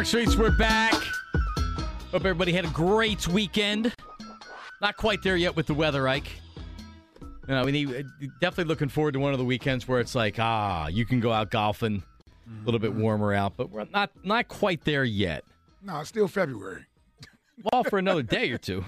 [0.09, 0.95] Streets, we're back.
[2.11, 3.93] Hope everybody had a great weekend.
[4.81, 6.31] Not quite there yet with the weather, Ike.
[7.47, 8.07] You know, we need,
[8.41, 11.31] definitely looking forward to one of the weekends where it's like, ah, you can go
[11.31, 12.01] out golfing,
[12.47, 15.43] a little bit warmer out, but we're not not quite there yet.
[15.83, 16.85] No, it's still February.
[17.71, 18.83] Well, for another day or two.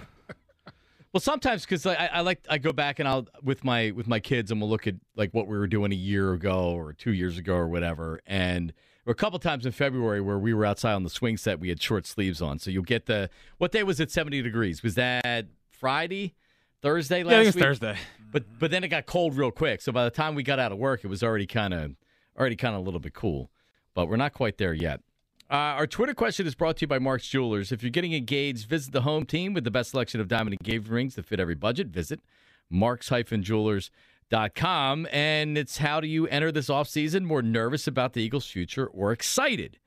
[1.13, 4.19] Well, sometimes because I, I like I go back and I'll with my with my
[4.19, 7.13] kids and we'll look at like what we were doing a year ago or two
[7.13, 8.21] years ago or whatever.
[8.25, 8.73] And
[9.05, 11.59] were a couple times in February where we were outside on the swing set.
[11.59, 14.11] We had short sleeves on, so you'll get the what day was it?
[14.11, 14.83] Seventy degrees.
[14.83, 16.35] Was that Friday,
[16.81, 17.63] Thursday last Yeah, I think it's week?
[17.65, 17.97] Thursday.
[18.31, 19.81] But but then it got cold real quick.
[19.81, 21.95] So by the time we got out of work, it was already kind of
[22.39, 23.49] already kind of a little bit cool.
[23.93, 25.01] But we're not quite there yet.
[25.49, 27.73] Uh, our Twitter question is brought to you by Mark's Jewelers.
[27.73, 30.91] If you're getting engaged, visit the home team with the best selection of diamond engagement
[30.93, 31.87] rings to fit every budget.
[31.87, 32.21] Visit
[32.69, 33.91] marks-jewelers.com.
[34.31, 39.11] And it's how do you enter this offseason more nervous about the Eagles' future or
[39.11, 39.77] excited?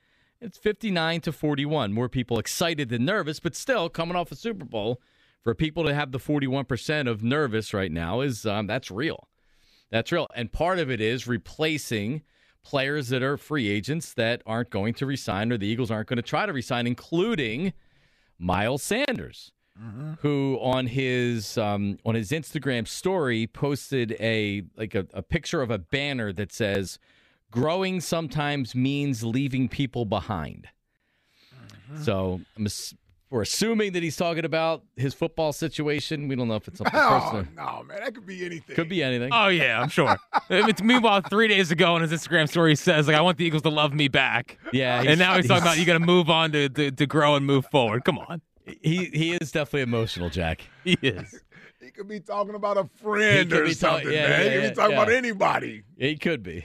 [0.40, 1.92] It's 59 to 41.
[1.92, 5.00] More people excited than nervous, but still coming off a Super Bowl
[5.42, 9.28] for people to have the 41% of nervous right now is um, that's real.
[9.90, 10.28] That's real.
[10.35, 12.22] And part of it is replacing
[12.62, 16.16] players that are free agents that aren't going to resign or the Eagles aren't going
[16.16, 17.72] to try to resign, including
[18.38, 19.52] Miles Sanders,
[20.20, 25.70] who on his um, on his Instagram story posted a like a, a picture of
[25.70, 26.98] a banner that says
[27.50, 30.68] growing sometimes means leaving people behind.
[32.00, 32.94] So I'm ass-
[33.30, 36.28] we're assuming that he's talking about his football situation.
[36.28, 37.46] We don't know if it's something Oh, personal.
[37.56, 38.76] no, man, that could be anything.
[38.76, 39.30] Could be anything.
[39.32, 40.16] Oh yeah, I'm sure.
[40.50, 43.44] It's- Meanwhile, three days ago on his Instagram story, he says like, "I want the
[43.44, 46.30] Eagles to love me back." yeah, and now he's talking about you got to move
[46.30, 48.04] on to, to to grow and move forward.
[48.04, 50.62] Come on, he he is definitely emotional, Jack.
[50.85, 51.40] he is.
[51.81, 54.46] He could be talking about a friend or something, yeah, man.
[54.46, 55.03] yeah, he could be talking yeah.
[55.03, 55.83] about anybody.
[55.98, 56.64] He could be.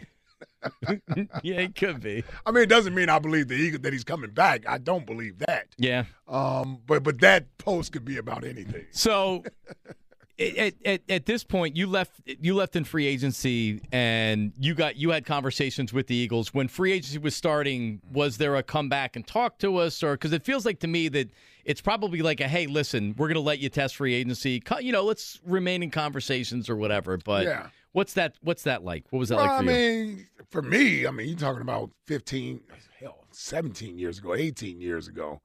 [1.44, 2.24] yeah, he could be.
[2.46, 4.68] I mean, it doesn't mean I believe the Eagle that he's coming back.
[4.68, 5.68] I don't believe that.
[5.78, 6.06] Yeah.
[6.28, 8.86] Um, but but that post could be about anything.
[8.92, 9.44] So
[10.40, 14.96] at, at, at this point, you left you left in free agency, and you got
[14.96, 18.02] you had conversations with the Eagles when free agency was starting.
[18.14, 20.88] Was there a come back and talk to us, or because it feels like to
[20.88, 21.30] me that
[21.66, 24.64] it's probably like a hey, listen, we're going to let you test free agency.
[24.80, 27.18] You know, let's remain in conversations or whatever.
[27.18, 27.68] But Yeah.
[27.92, 28.36] what's that?
[28.42, 29.06] What's that like?
[29.10, 29.72] What was that Well, like for I you?
[29.72, 32.62] mean, for me, I mean, you're talking about 15,
[33.00, 35.42] hell, 17 years ago, 18 years ago.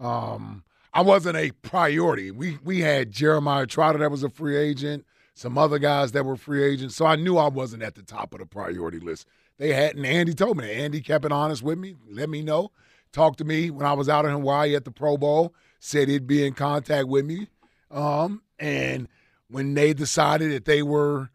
[0.00, 2.30] Um, I wasn't a priority.
[2.30, 6.36] We we had Jeremiah Trotter that was a free agent, some other guys that were
[6.36, 9.26] free agents, so I knew I wasn't at the top of the priority list.
[9.58, 10.04] They hadn't.
[10.04, 10.70] Andy told me.
[10.70, 12.70] Andy kept it honest with me, let me know,
[13.12, 16.26] talked to me when I was out in Hawaii at the Pro Bowl, said he'd
[16.26, 17.48] be in contact with me.
[17.90, 19.08] Um, and
[19.48, 21.30] when they decided that they were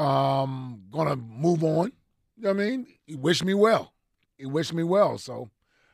[0.00, 1.92] um, gonna move on.
[2.36, 2.86] You know what I mean?
[3.06, 3.92] He wished me well.
[4.38, 5.18] He wished me well.
[5.18, 5.50] So,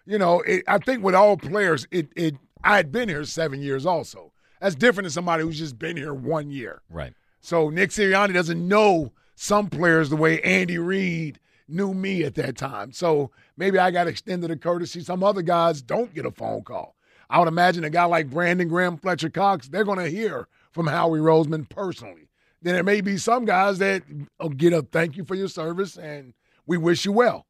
[0.07, 3.63] you know, it, I think with all players, it it I had been here seven
[3.63, 4.33] years also.
[4.61, 6.83] That's different than somebody who's just been here one year.
[6.91, 7.13] Right.
[7.41, 12.57] So Nick Sirianni doesn't know some players the way Andy Reid knew me at that
[12.57, 12.93] time.
[12.93, 15.01] So maybe I got extended a courtesy.
[15.03, 16.97] Some other guys don't get a phone call.
[17.29, 20.87] I would imagine a guy like Brandon Graham, Fletcher Cox, they're going to hear from
[20.87, 22.29] Howie Roseman personally.
[22.63, 24.03] Then there may be some guys that
[24.41, 26.35] will get a thank you for your service and
[26.67, 27.47] we wish you well.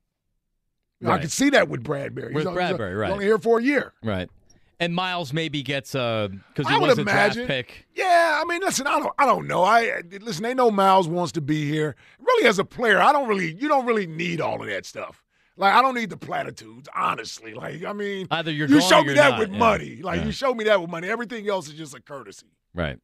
[1.01, 1.21] Know, I Right.
[1.23, 2.33] can see that with Bradbury.
[2.33, 3.11] With He's Bradbury, he's right.
[3.13, 3.93] only here for a year.
[4.03, 4.31] Right.
[4.79, 7.87] And Miles maybe gets a because he I would was a draft pick.
[7.95, 9.63] Yeah, I mean, listen, I don't, I don't know.
[9.65, 10.43] I listen.
[10.43, 11.97] They know Miles wants to be here.
[12.19, 15.23] Really, as a player, I don't really, you don't really need all of that stuff.
[15.57, 17.55] Like, I don't need the platitudes, honestly.
[17.55, 19.59] Like, I mean, Either you're you show me that not, with yeah.
[19.59, 19.97] money.
[20.03, 20.27] Like, Yeah.
[20.27, 21.09] you show me that with money.
[21.09, 22.49] Everything else is just a courtesy.
[22.75, 22.99] Right.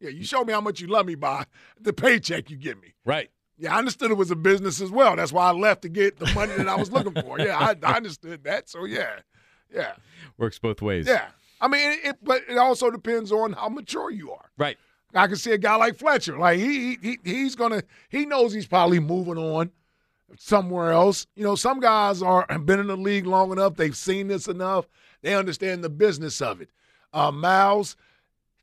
[0.00, 1.44] Yeah, you show me how much you love me by
[1.78, 2.94] the paycheck you give me.
[3.04, 3.30] Right.
[3.58, 5.16] Yeah, I understood it was a business as well.
[5.16, 7.38] That's why I left to get the money that I was looking for.
[7.40, 8.70] Yeah, I, I understood that.
[8.70, 9.16] So yeah,
[9.74, 9.96] yeah,
[10.38, 11.06] Works both ways.
[11.06, 11.26] yeah.
[11.60, 14.50] I mean, it, but it also depends on how mature you are.
[14.56, 14.76] Right.
[15.14, 16.38] I can see a guy like Fletcher.
[16.38, 19.70] Like he, he he's gonna he knows he's probably moving on
[20.36, 21.26] somewhere else.
[21.34, 24.46] You know, some guys are have been in the league long enough, they've seen this
[24.46, 24.86] enough,
[25.22, 26.68] they understand the business of it.
[27.12, 27.96] Uh Miles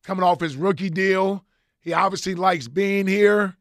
[0.03, 1.43] coming off his rookie deal,
[1.81, 3.57] he obviously likes being here.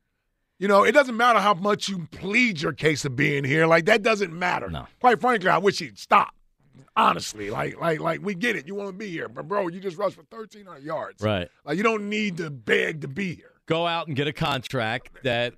[0.59, 3.67] You know, it doesn't matter how much you plead your case of being here.
[3.67, 4.71] Like that doesn't matter.
[4.71, 4.87] No.
[5.01, 6.35] Quite frankly, I wish he'd stop.
[6.97, 8.67] Honestly, like like like we get it.
[8.67, 11.23] You want to be here, but bro, you just rushed for thirteen hundred yards.
[11.23, 11.49] Right.
[11.65, 13.51] Like you don't need to beg to be here.
[13.67, 15.55] Go out and get a contract that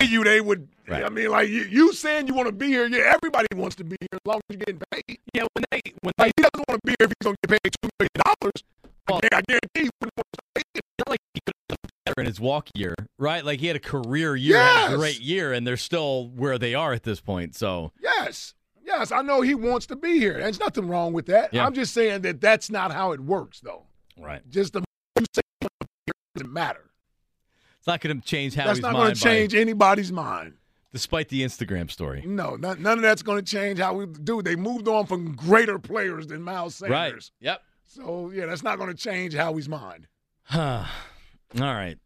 [0.00, 0.68] Pay you, they would.
[0.86, 1.04] Right.
[1.04, 2.86] I mean, like you, you saying you want to be here.
[2.86, 5.18] Yeah, everybody wants to be here as long as you're getting paid.
[5.34, 7.62] yeah when they when Like he doesn't want to be here if he's gonna get
[7.62, 8.62] paid two million dollars.
[9.08, 10.82] Well- I guarantee you wouldn't want to stay here.
[10.98, 13.44] not like he could have done better in his walk year, right?
[13.44, 16.74] Like he had a career year, had a great year, and they're still where they
[16.74, 17.54] are at this point.
[17.54, 18.54] So Yes,
[18.88, 20.38] Yes, I know he wants to be here.
[20.38, 21.52] There's nothing wrong with that.
[21.52, 21.66] Yeah.
[21.66, 23.82] I'm just saying that that's not how it works, though.
[24.18, 24.40] Right.
[24.48, 24.82] Just the
[25.20, 25.68] you say
[26.34, 26.84] doesn't matter.
[27.78, 30.54] It's not going to change how That's not going to change anybody's mind.
[30.92, 32.22] despite the Instagram story.
[32.26, 34.40] No, none, none of that's going to change how we do.
[34.40, 36.90] They moved on from greater players than Miles Sanders.
[36.92, 37.30] Right.
[37.40, 37.62] Yep.
[37.84, 40.06] So yeah, that's not going to change Howie's mind.
[40.54, 40.86] All
[41.54, 41.98] right.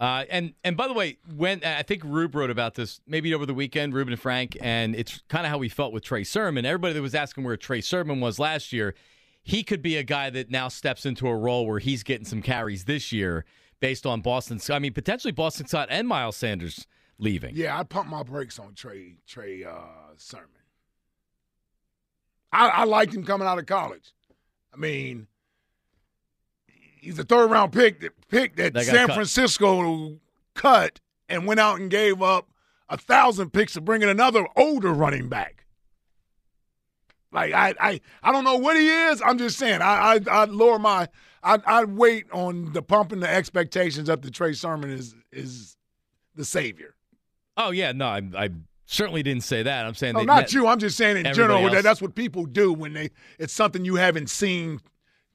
[0.00, 3.44] Uh, and and by the way, when I think Rube wrote about this maybe over
[3.44, 6.64] the weekend, Ruben and Frank, and it's kind of how we felt with Trey Sermon.
[6.64, 8.94] Everybody that was asking where Trey Sermon was last year,
[9.42, 12.42] he could be a guy that now steps into a role where he's getting some
[12.42, 13.44] carries this year
[13.80, 14.60] based on Boston.
[14.70, 16.86] I mean, potentially Boston Scott and Miles Sanders
[17.18, 17.56] leaving.
[17.56, 19.80] Yeah, I pump my brakes on Trey Trey uh,
[20.16, 20.46] Sermon.
[22.52, 24.12] I, I liked him coming out of college.
[24.72, 25.26] I mean,
[27.00, 29.14] he's a third round pick that pick that San cut.
[29.14, 30.18] Francisco
[30.54, 32.48] cut and went out and gave up
[32.88, 35.64] a thousand picks to bring in another older running back.
[37.32, 39.20] Like I, I, I don't know what he is.
[39.24, 39.82] I'm just saying.
[39.82, 41.08] I, I, I lower my.
[41.42, 45.76] I, I wait on the pumping the expectations up to Trey Sermon is is
[46.34, 46.94] the savior.
[47.56, 48.50] Oh yeah, no, I, I
[48.86, 49.84] certainly didn't say that.
[49.84, 50.66] I'm saying oh, No, they- not that- you.
[50.66, 51.70] I'm just saying in general.
[51.70, 53.10] That, that's what people do when they.
[53.38, 54.80] It's something you haven't seen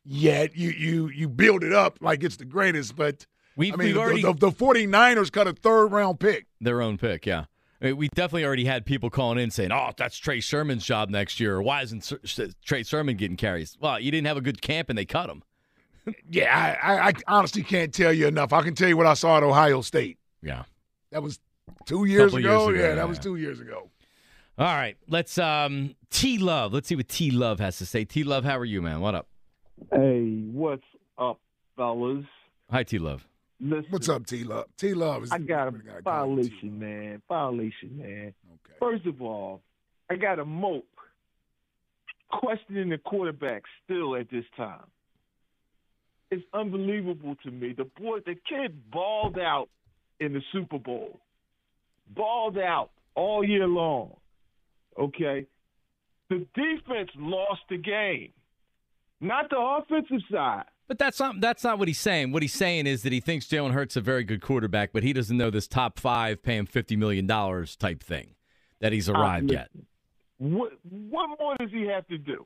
[0.06, 0.56] yet.
[0.56, 3.96] You you you build it up like it's the greatest, but We've, I mean we've
[3.96, 6.48] the, already the, the 49ers cut a third round pick.
[6.60, 7.46] Their own pick, yeah.
[7.82, 11.10] I mean, we definitely already had people calling in saying, "Oh, that's Trey Sermon's job
[11.10, 12.12] next year." Why isn't
[12.63, 13.78] Trey Sermon getting carries?
[13.80, 15.44] Well, you didn't have a good camp and they cut him.
[16.30, 18.52] Yeah, I, I, I honestly can't tell you enough.
[18.52, 20.18] I can tell you what I saw at Ohio State.
[20.42, 20.63] Yeah.
[21.12, 21.39] That was
[21.86, 22.39] two years ago.
[22.39, 23.89] years ago, Yeah, yeah, that was two years ago.
[24.58, 26.74] All right, let's um T Love.
[26.74, 28.04] Let's see what T Love has to say.
[28.04, 29.00] T Love, how are you, man?
[29.00, 29.28] What up?
[29.92, 30.84] Hey, what's
[31.18, 31.40] up,
[31.76, 32.26] fellas?
[32.72, 33.28] Hi, T Love.
[33.60, 34.66] Listen, What's up, T Love?
[34.78, 35.32] T Love is.
[35.32, 37.22] I got a gotta call him violation, uh, man.
[37.28, 38.34] Violation, man.
[38.54, 38.76] Okay.
[38.80, 39.62] First of all,
[40.10, 40.86] I got a mope
[42.32, 44.86] questioning the quarterback still at this time.
[46.32, 47.74] It's unbelievable to me.
[47.78, 49.70] The boy, the kid balled out
[50.20, 51.20] in the Super Bowl,
[52.10, 54.16] balled out all year long.
[55.00, 55.46] Okay,
[56.30, 58.32] the defense lost the game,
[59.24, 60.66] not the offensive side.
[60.88, 62.32] But that's not that's not what he's saying.
[62.32, 65.14] What he's saying is that he thinks Jalen Hurts a very good quarterback, but he
[65.14, 68.36] doesn't know this top five, pay him fifty million dollars type thing
[68.82, 69.70] that he's arrived Uh, yet.
[70.38, 72.46] What what more does he have to do?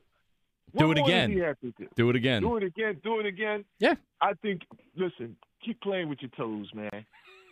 [0.72, 1.30] What Do it again.
[1.30, 1.88] Does he have to do?
[1.96, 2.42] Do it again.
[2.42, 3.00] Do it again.
[3.02, 3.64] Do it again.
[3.80, 3.94] Yeah.
[4.20, 4.62] I think.
[4.94, 6.90] Listen, keep playing with your toes, man,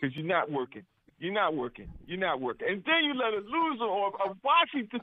[0.00, 0.82] because you're not working.
[1.18, 1.88] You're not working.
[2.06, 2.68] You're not working.
[2.70, 5.00] And then you let a loser or a Washington.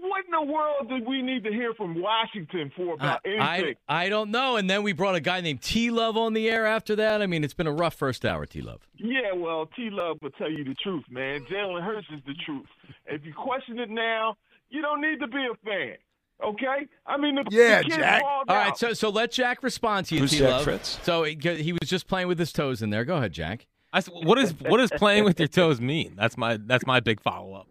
[0.00, 3.74] What in the world did we need to hear from Washington for about I, anything?
[3.88, 4.56] I I don't know.
[4.56, 7.22] And then we brought a guy named T Love on the air after that.
[7.22, 8.86] I mean, it's been a rough first hour, T Love.
[8.96, 11.44] Yeah, well, T Love will tell you the truth, man.
[11.50, 12.66] Jalen Hurts is the truth.
[13.06, 14.36] If you question it now,
[14.68, 15.96] you don't need to be a fan.
[16.42, 16.86] Okay?
[17.06, 18.22] I mean, the, Yeah, the kid Jack.
[18.22, 18.66] balled All out.
[18.68, 20.84] right, so so let Jack respond to you, T Love.
[20.84, 23.04] So he, he was just playing with his toes in there.
[23.04, 23.66] Go ahead, Jack.
[23.92, 26.14] I s what is what does playing with your toes mean?
[26.16, 27.66] That's my that's my big follow up.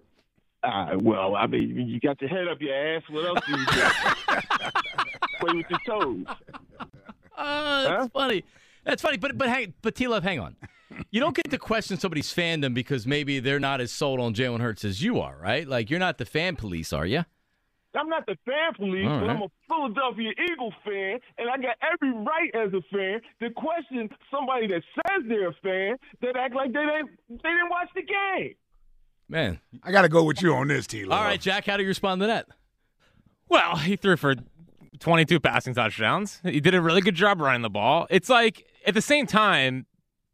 [0.63, 3.03] Uh, well, I mean, you got your head up your ass.
[3.09, 3.81] What else do you do?
[5.39, 6.25] Play with your toes.
[7.37, 8.07] Oh, that's Huh?
[8.13, 8.43] funny.
[8.83, 9.17] That's funny.
[9.17, 10.55] But but hang, but T Love, hang on.
[11.11, 14.59] You don't get to question somebody's fandom because maybe they're not as sold on Jalen
[14.59, 15.67] Hurts as you are, right?
[15.67, 17.23] Like you're not the fan police, are you?
[17.95, 19.29] I'm not the fan police, All but.
[19.29, 24.09] I'm a Philadelphia Eagle fan, and I got every right as a fan to question
[24.29, 28.01] somebody that says they're a fan that act like they didn't they didn't watch the
[28.03, 28.53] game.
[29.29, 29.59] Man.
[29.83, 31.65] I got to go with you on this, T All right, Jack.
[31.65, 32.47] How do you respond to that?
[33.47, 34.35] Well, he threw for
[34.99, 36.39] 22 passing touchdowns.
[36.43, 38.07] He did a really good job running the ball.
[38.09, 39.85] It's like at the same time,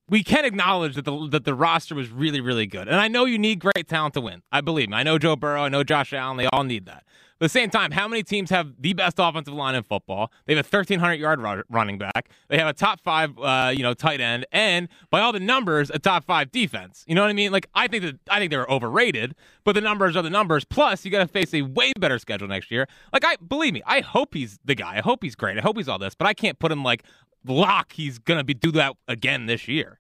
[0.08, 2.88] we can acknowledge that the that the roster was really really good.
[2.88, 4.44] And I know you need great talent to win.
[4.52, 4.98] I believe me.
[4.98, 5.64] I know Joe Burrow.
[5.64, 6.38] I know Josh Allen.
[6.38, 7.04] They all need that.
[7.36, 10.32] At the same time, how many teams have the best offensive line in football?
[10.46, 12.30] They have a 1,300 yard ru- running back.
[12.48, 15.90] They have a top five, uh, you know, tight end, and by all the numbers,
[15.90, 17.04] a top five defense.
[17.08, 17.52] You know what I mean?
[17.52, 20.64] Like I think that I think they're overrated, but the numbers are the numbers.
[20.64, 22.88] Plus, you got to face a way better schedule next year.
[23.12, 24.96] Like I believe me, I hope he's the guy.
[24.96, 25.58] I hope he's great.
[25.58, 27.04] I hope he's all this, but I can't put him like
[27.46, 27.92] lock.
[27.92, 30.00] He's gonna be do that again this year.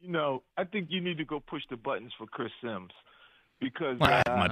[0.00, 2.92] You know, I think you need to go push the buttons for Chris Sims
[3.60, 4.48] because Well, uh, might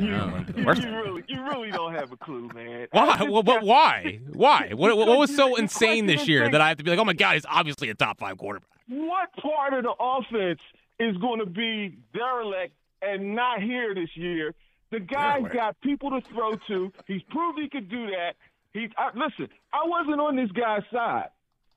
[0.00, 2.88] be you, be the you really, you really don't have a clue, man.
[2.90, 3.26] Why?
[3.28, 4.20] Well, but why?
[4.32, 4.70] Why?
[4.74, 7.12] What, what was so insane this year that I have to be like, oh my
[7.12, 8.68] god, he's obviously a top five quarterback?
[8.88, 10.60] What part of the offense
[10.98, 14.54] is going to be derelict and not here this year?
[14.90, 15.54] The guy's Derelict.
[15.54, 16.92] got people to throw to.
[17.06, 18.32] He's proved he could do that.
[18.72, 19.48] He I, listen.
[19.72, 21.28] I wasn't on this guy's side.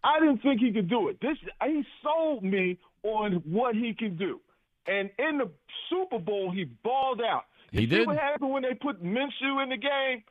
[0.03, 1.20] I didn't think he could do it.
[1.22, 4.39] This he sold me on what he can do.
[4.88, 5.49] And in the
[5.89, 7.43] Super Bowl, he balled out.
[7.71, 8.07] He You did.
[8.07, 10.23] What happened when they put Minshew in the game?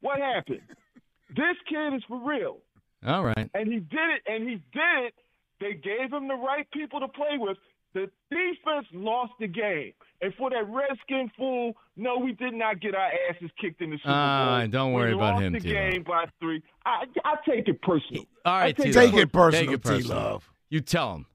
[0.00, 0.60] What happened?
[1.30, 2.58] this kid is for real,
[3.06, 3.48] All right.
[3.54, 4.22] and he did it.
[4.26, 5.14] And he did it.
[5.60, 7.56] They gave him the right people to play with.
[7.94, 12.92] The defense lost the game, and for that Redskin fool, no, we did not get
[12.96, 14.14] our asses kicked in the Super Bowl.
[14.16, 15.74] Ah, don't We worry about lost him, The T-Lo.
[15.74, 16.60] game by three.
[16.84, 18.24] I, I take it personal.
[18.44, 19.06] All right, I take, T-Lo.
[19.06, 20.00] Take it personal, Take it personal.
[20.18, 20.50] T-Love.
[20.70, 21.26] You tell him.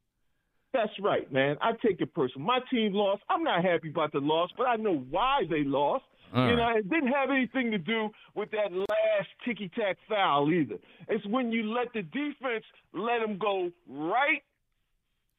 [0.73, 1.57] That's right, man.
[1.61, 2.45] I take it personal.
[2.45, 3.23] My team lost.
[3.29, 6.03] I'm not happy about the loss, but I know why they lost.
[6.33, 6.73] All you right.
[6.73, 10.75] know, it didn't have anything to do with that last ticky tack foul either.
[11.07, 12.63] It's when you let the defense
[12.93, 14.43] let them go right.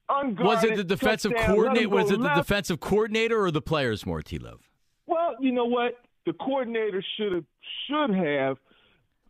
[0.09, 1.89] Unguarded, Was it the defensive touchdown, let 'em coordinator?
[1.89, 4.69] Was it the defensive coordinator or the players more, T Love?
[5.07, 6.01] Well, you know what?
[6.27, 7.45] The coordinator should have
[7.87, 8.59] should have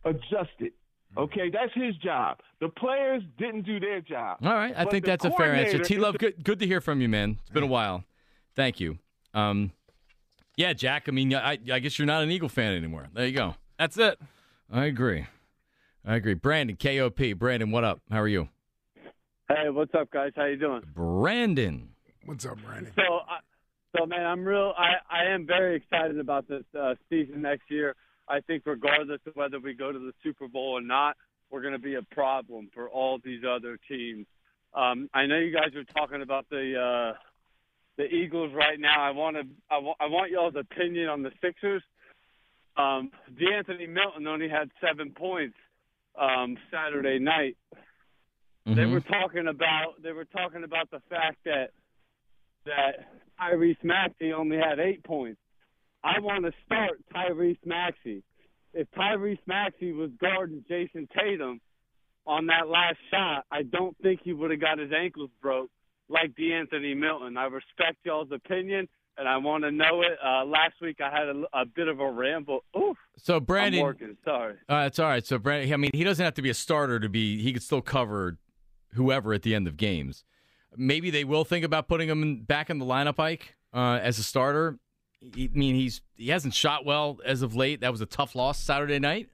[0.03, 0.73] adjusted.
[1.17, 2.39] Okay, that's his job.
[2.61, 4.37] The players didn't do their job.
[4.43, 5.79] All right, I But think that's a fair answer.
[5.79, 7.37] T Love, good, good to hear from you, man.
[7.41, 8.05] It's been a while.
[8.55, 8.97] Thank you.
[9.33, 9.71] Um,
[10.55, 11.05] yeah, Jack.
[11.07, 13.07] I mean, I, I guess you're not an Eagle fan anymore.
[13.13, 13.55] There you go.
[13.77, 14.19] That's it.
[14.71, 15.25] I agree.
[16.05, 16.33] I agree.
[16.33, 17.37] Brandon, KOP.
[17.37, 18.01] Brandon, what up?
[18.09, 18.47] How are you?
[19.49, 20.31] Hey, what's up, guys?
[20.35, 20.81] How you doing?
[20.93, 21.89] Brandon.
[22.25, 22.93] What's up, Brandon?
[22.95, 23.39] So, I
[23.97, 24.73] so man, I'm real.
[24.77, 27.95] I I am very excited about this uh, season next year.
[28.31, 31.17] I think regardless of whether we go to the Super Bowl or not,
[31.49, 34.25] we're going to be a problem for all these other teams.
[34.73, 37.17] Um, I know you guys are talking about the uh,
[37.97, 39.01] the Eagles right now.
[39.01, 41.83] I want to I, want y'all's opinion on the Sixers.
[42.77, 45.57] Um, De'Anthony Melton only had seven points
[46.17, 47.57] um, Saturday night.
[48.65, 48.91] They Mhm.
[48.93, 51.71] were talking about they were talking about the fact that
[52.65, 53.09] that
[53.39, 55.41] Tyrese Maxey only had eight points.
[56.03, 58.23] I want to start Tyrese Maxey.
[58.73, 61.59] If Tyrese Maxey was guarding Jayson Tatum
[62.25, 65.69] on that last shot, I don't think he would have got his ankles broke
[66.09, 67.37] like De'Anthony Melton.
[67.37, 68.87] I respect y'all's opinion,
[69.17, 70.17] and I want to know it.
[70.23, 72.63] Uh, last week I had a, a bit of a ramble.
[72.77, 74.17] Oof, So, I'm Brandon, working.
[74.23, 74.55] Sorry.
[74.69, 75.25] Uh, it's all right.
[75.25, 77.41] So, Brandon, I mean, he doesn't have to be a starter to be.
[77.41, 78.37] He could still cover
[78.93, 80.23] whoever at the end of games.
[80.75, 84.23] Maybe they will think about putting him back in the lineup, Ike, uh, as a
[84.23, 84.77] starter.
[85.35, 87.81] He- I mean, he's he hasn't shot well as of late.
[87.81, 89.29] That was a tough loss Saturday night.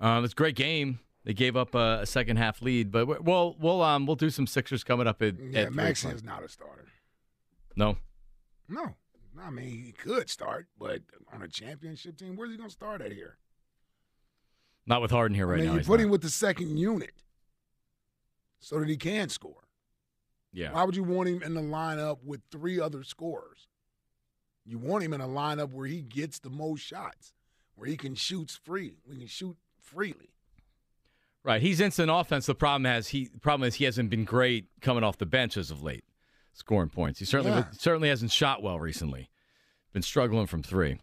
[0.00, 0.98] Um, it's a great game.
[1.24, 4.30] They gave up a, a second half lead, but we- we'll we'll um we'll do
[4.30, 6.86] some Sixers coming up at, Yeah, at is not a starter.
[7.76, 7.96] No,
[8.68, 8.94] No.
[9.40, 11.00] I mean, he could start, but
[11.32, 13.36] on a championship team, where's he going to start at here?
[14.86, 15.72] not with Harden here right I mean, now.
[15.72, 17.14] you he's put him with the second unit
[18.60, 19.64] so that he can score.
[20.52, 20.72] yeah.
[20.72, 23.66] Why would you want him in the lineup with three other scorers?
[24.64, 27.32] You want him in a lineup where he gets the most shots,
[27.76, 28.96] where he can shoot free.
[29.08, 30.30] We can shoot freely.
[31.42, 32.46] Right, he's instant offense.
[32.46, 35.70] The problem has he problem is he hasn't been great coming off the bench as
[35.70, 36.04] of late,
[36.54, 37.18] scoring points.
[37.18, 37.66] He certainly Yeah.
[37.72, 39.28] certainly hasn't shot well recently.
[39.92, 40.98] Been struggling from three.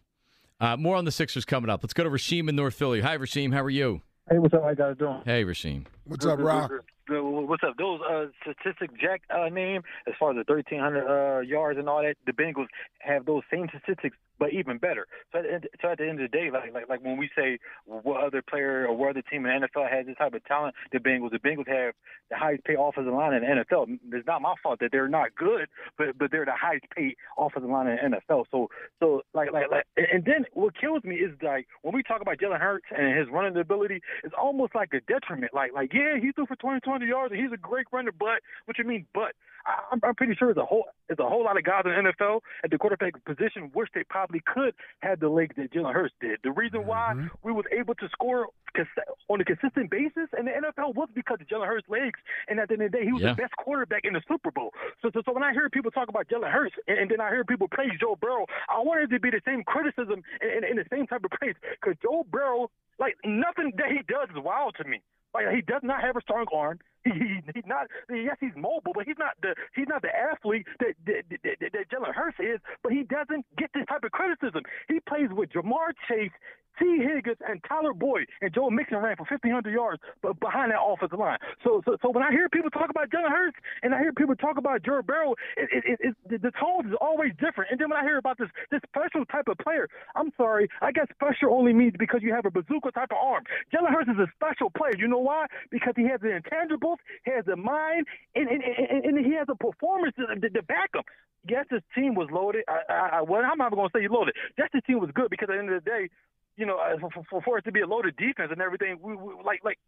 [0.60, 1.82] Uh, more on the Sixers coming up.
[1.82, 3.00] Let's go to Rasheem in North Philly.
[3.00, 3.52] Hi, Rasheem.
[3.54, 4.02] How are you?
[4.30, 4.62] Hey, what's up?
[4.62, 5.22] How you guys doing?
[5.24, 5.86] Hey, Rasheem.
[6.04, 6.70] What's up, Rob?
[7.20, 7.76] What's up?
[7.76, 12.02] Those uh, statistics Jack uh, name, as far as the 1,300 uh, yards and all
[12.02, 12.66] that, the Bengals
[13.00, 15.06] have those same statistics, but even better.
[15.32, 17.16] So at, the end- so at the end of the day, like like like when
[17.16, 20.34] we say what other player or what other team in the NFL has this type
[20.34, 21.94] of talent, the Bengals, the Bengals have
[22.30, 23.98] the highest paid offensive line in the NFL.
[24.12, 27.70] It's not my fault that they're not good, but but they're the highest paid offensive
[27.70, 28.44] line in the NFL.
[28.50, 28.68] So
[29.00, 32.38] so like like like, and then what kills me is like when we talk about
[32.38, 35.52] Jalen Hurts and his running ability, it's almost like a detriment.
[35.54, 38.40] Like like yeah, he threw for 20, 20 yards and he's a great runner, but
[38.66, 39.32] what you mean, but
[39.66, 41.92] I- I'm, I'm pretty sure there's a whole there's a whole lot of guys in
[41.92, 45.92] the NFL at the quarterback position wish they probably could have the legs that Jalen
[45.92, 46.38] Hurts did.
[46.42, 47.26] The reason why mm-hmm.
[47.42, 48.48] we was able to score
[49.28, 52.68] on a consistent basis in the NFL was because of Jalen Hurts' legs, and at
[52.68, 53.34] the end of the day, he was Yeah.
[53.34, 54.72] the best quarterback in the Super Bowl.
[55.02, 57.28] So, so, so when I hear people talk about Jalen Hurts, and, and then I
[57.28, 60.78] hear people praise Joe Burrow, I wanted to be the same criticism and, and, and
[60.78, 64.76] the same type of praise because Joe Burrow, like nothing that he does is wild
[64.76, 65.02] to me.
[65.34, 66.78] Like he does not have a strong arm.
[67.10, 67.88] He, he he's not.
[68.10, 71.72] Yes, he's mobile, but he's not the he's not the athlete that that, that, that,
[71.72, 72.60] that Jalen Hurts is.
[72.82, 74.62] But he doesn't get this type of criticism.
[74.88, 76.30] He plays with Ja'Marr Chase,
[76.78, 80.02] Tee Higgins, and Tyler Boyd, and Joe Mixon ran for 1,500 yards,
[80.40, 81.38] behind that offensive line.
[81.64, 84.34] So so so when I hear people talk about Jalen Hurts and I hear people
[84.36, 87.70] talk about Joe Burrow, it, it, it, it, the, tone is always different.
[87.70, 90.92] And then when I hear about this this special type of player, I'm sorry, I
[90.92, 93.44] guess special only means because you have a bazooka type of arm.
[93.72, 94.96] Jalen Hurts is a special player.
[94.96, 95.46] You know why?
[95.70, 99.48] Because he has the intangibles, he has the mind, and and, and, and he has
[99.48, 101.02] a performance to, to, to back him.
[101.48, 102.64] Yes, this team was loaded.
[102.68, 104.34] I, I, I well, I'm not going to say he loaded.
[104.56, 106.08] Yes, this team was good because at the end of the day,
[106.56, 109.14] you know, uh, for, for, for it to be a loaded defense and everything, we,
[109.16, 109.78] we like like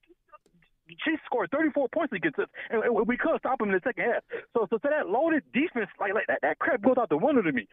[1.05, 4.05] Chiefs scored 34 points against us, and and we couldn't stop them in the second
[4.05, 4.23] half.
[4.53, 7.41] So, so, so that loaded defense, like, like that, that crap goes out the window
[7.43, 7.67] to me.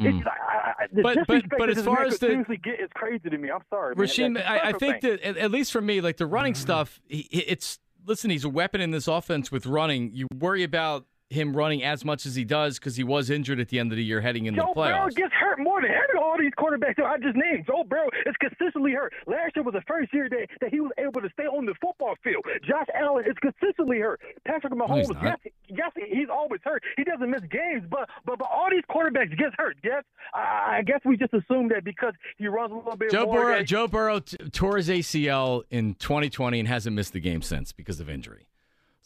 [0.00, 2.74] It's like, I, I, the But- but- but as far as could the- seriously get
[2.78, 3.50] is crazy to me.
[3.50, 4.06] I'm sorry, man.
[4.06, 5.10] Rasheem, That's a I, I special think thing.
[5.10, 8.30] that at, at least for me, like the running stuff, it's listen.
[8.30, 10.10] He's a weapon in this offense with running.
[10.12, 13.68] You worry about him running as much as he does because he was injured at
[13.68, 15.14] the end of the year heading into Joe the Burrow playoffs.
[15.14, 17.66] gets hurt more than every all these quarterbacks that I just named.
[17.66, 19.12] Joe Burrow is consistently hurt.
[19.26, 21.74] Last year was the first year that, that he was able to stay on the
[21.80, 22.44] football field.
[22.66, 24.20] Josh Allen is consistently hurt.
[24.46, 25.22] Patrick Mahomes, he's not.
[25.22, 25.36] yes,
[25.68, 26.82] yes, he's always hurt.
[26.96, 29.76] He doesn't miss games, but but, but all these quarterbacks get hurt.
[29.84, 30.04] Yes,
[30.34, 33.34] I, I guess we just assume that because he runs a little bit Joe more.
[33.42, 37.42] Burrow, that- Joe Burrow t- tore his ACL in 2020 and hasn't missed the game
[37.42, 38.46] since because of injury.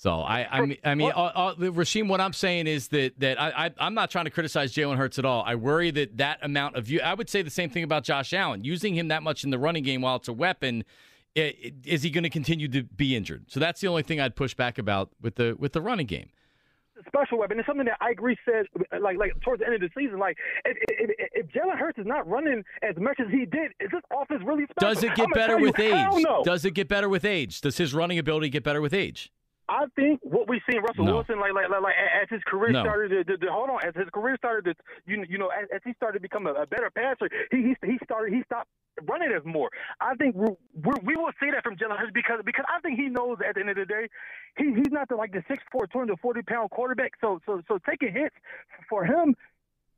[0.02, 3.70] So I, I mean, I mean, Rasheem, what I'm saying is that that I, I
[3.78, 5.44] I'm not trying to criticize Jalen Hurts at all.
[5.46, 7.00] I worry that that amount of you.
[7.00, 8.64] I would say the same thing about Josh Allen.
[8.64, 10.82] Using him that much in the running game while it's a weapon,
[11.36, 13.44] i- i- is he going to continue to be injured?
[13.46, 16.30] So that's the only thing I'd push back about with the with the running game.
[17.06, 17.60] special weapon.
[17.60, 18.66] It's something that I agree said,
[19.00, 20.18] like like towards the end of the season.
[20.18, 23.90] Like if, if, if Jalen Hurts is not running as much as he did, is
[23.92, 24.94] this offense really special?
[24.94, 26.24] Does it I'm get better tell you, with age?
[26.24, 26.42] No.
[26.44, 27.60] Does it get better with age?
[27.60, 29.30] Does his running ability get better with age?
[29.68, 31.14] I think what we seen Russell No.
[31.14, 32.82] Wilson like like like, like as his career No.
[32.82, 34.74] started to, to, to- hold on as his career started to
[35.06, 37.86] you you know as, as he started to become a, a better passer he, he
[37.86, 38.68] he started he stopped
[39.08, 39.70] running as more.
[40.00, 42.98] I think we we we will see that from Jalen Hurts because because I think
[42.98, 44.08] he knows at the end of the day
[44.58, 47.62] he he's not the like the six four two hundred forty pound quarterback so so
[47.68, 48.34] so taking hits
[48.90, 49.34] for him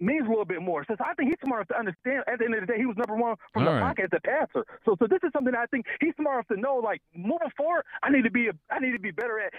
[0.05, 0.85] means a little bit more.
[0.87, 2.87] Since I think he's smart enough to understand at the end of the day he
[2.87, 3.89] was number one from All the right.
[3.89, 4.67] pocket as a passer.
[4.85, 7.85] So so this is something I think he's smart enough to know like moving forward
[8.03, 9.53] I need to be a, I need to be better at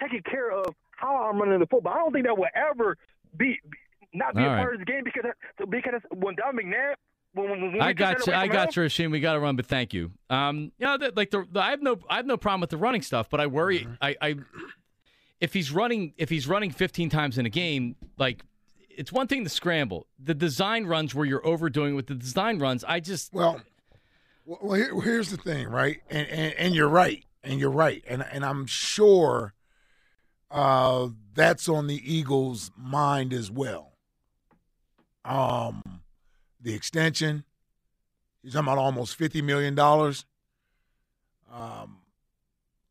[0.00, 1.92] taking care of how I'm running the football.
[1.92, 2.96] I don't think that will ever
[3.36, 3.78] be, be
[4.12, 4.62] not be All a right.
[4.62, 5.24] part of this game because
[5.68, 6.94] because when Don McNabb
[7.34, 8.32] when, when, when we I got you.
[8.32, 9.10] I got you, Rasheem.
[9.10, 10.10] We got to run, but thank you.
[10.30, 12.70] Um, you know, that, like the, the I have no I have no problem with
[12.70, 13.80] the running stuff, but I worry.
[13.80, 13.92] Mm-hmm.
[14.00, 14.36] I, I
[15.40, 18.42] if he's running if he's running 15 times in a game, like
[18.96, 20.06] it's one thing to scramble.
[20.18, 22.82] The design runs where you're overdoing with the design runs.
[22.84, 23.60] I just Well,
[24.44, 26.00] well, well, here, here's the thing, right?
[26.10, 29.54] And, and and you're right, and you're right, and and I'm sure
[30.50, 33.92] uh, that's on the Eagles' mind as well.
[35.24, 35.82] Um,
[36.60, 37.44] the extension.
[38.42, 40.24] You're talking about almost fifty million dollars.
[41.52, 41.98] Um,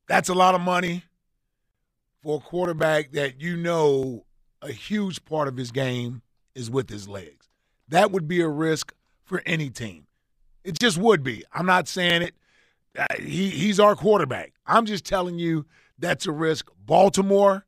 [0.07, 1.03] that's a lot of money
[2.21, 4.25] for a quarterback that you know
[4.61, 6.21] a huge part of his game
[6.53, 7.49] is with his legs.
[7.87, 8.93] That would be a risk
[9.23, 10.07] for any team.
[10.63, 11.43] It just would be.
[11.53, 12.35] I'm not saying it.
[12.97, 14.53] Uh, he he's our quarterback.
[14.65, 15.65] I'm just telling you
[15.99, 17.65] that's a risk Baltimore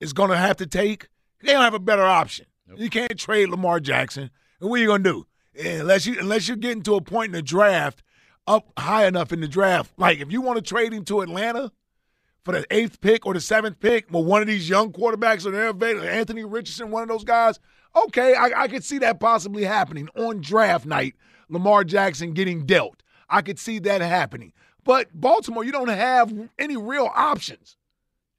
[0.00, 1.08] is going to have to take.
[1.42, 2.46] They don't have a better option.
[2.76, 4.30] You can't trade Lamar Jackson.
[4.60, 5.24] And what are you going to
[5.54, 5.70] do?
[5.80, 8.02] Unless you unless you're getting to a point in the draft
[8.46, 9.92] up high enough in the draft.
[9.96, 11.72] Like if you want to trade him to Atlanta
[12.48, 15.84] for the eighth pick or the seventh pick, well, one of these young quarterbacks available,
[16.02, 17.60] Anthony Richardson, one of those guys.
[17.94, 21.14] Okay, I, I could see that possibly happening on draft night.
[21.50, 23.02] Lamar Jackson getting dealt.
[23.28, 24.54] I could see that happening.
[24.82, 27.76] But Baltimore, you don't have any real options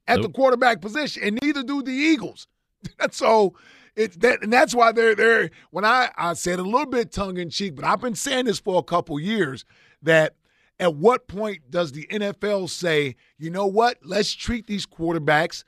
[0.07, 2.47] at the quarterback position, and neither do the Eagles.
[3.11, 3.53] so
[3.95, 5.51] it's that, and that's why they're there.
[5.69, 8.59] When I I said a little bit tongue in cheek, but I've been saying this
[8.59, 9.65] for a couple years
[10.01, 10.33] that
[10.79, 15.63] at what point does the NFL say, you know what, let's treat these quarterbacks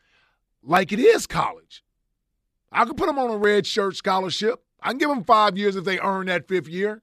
[0.64, 1.84] like it is college?
[2.72, 4.64] I can put them on a red shirt scholarship.
[4.82, 7.02] I can give them five years if they earn that fifth year.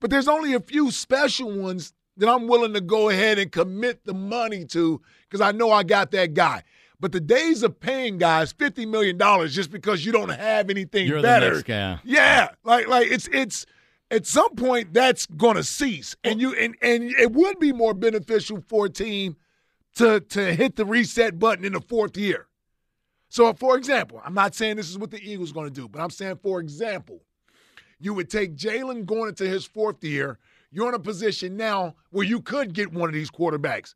[0.00, 4.04] But there's only a few special ones that I'm willing to go ahead and commit
[4.04, 6.62] the money to because I know I got that guy.
[7.00, 11.06] But the days of paying guys fifty million dollars just because you don't have anything
[11.06, 12.00] you're better, the next guy.
[12.04, 13.66] yeah, like like it's it's
[14.14, 17.94] at some point that's going to cease, and you and and it would be more
[17.94, 19.36] beneficial for a team
[19.96, 22.46] to to hit the reset button in the fourth year.
[23.28, 26.00] So, for example, I'm not saying this is what the Eagles going to do, but
[26.00, 27.20] I'm saying, for example,
[27.98, 30.38] you would take Jalen going into his fourth year.
[30.70, 33.94] You're in a position now where you could get one of these quarterbacks.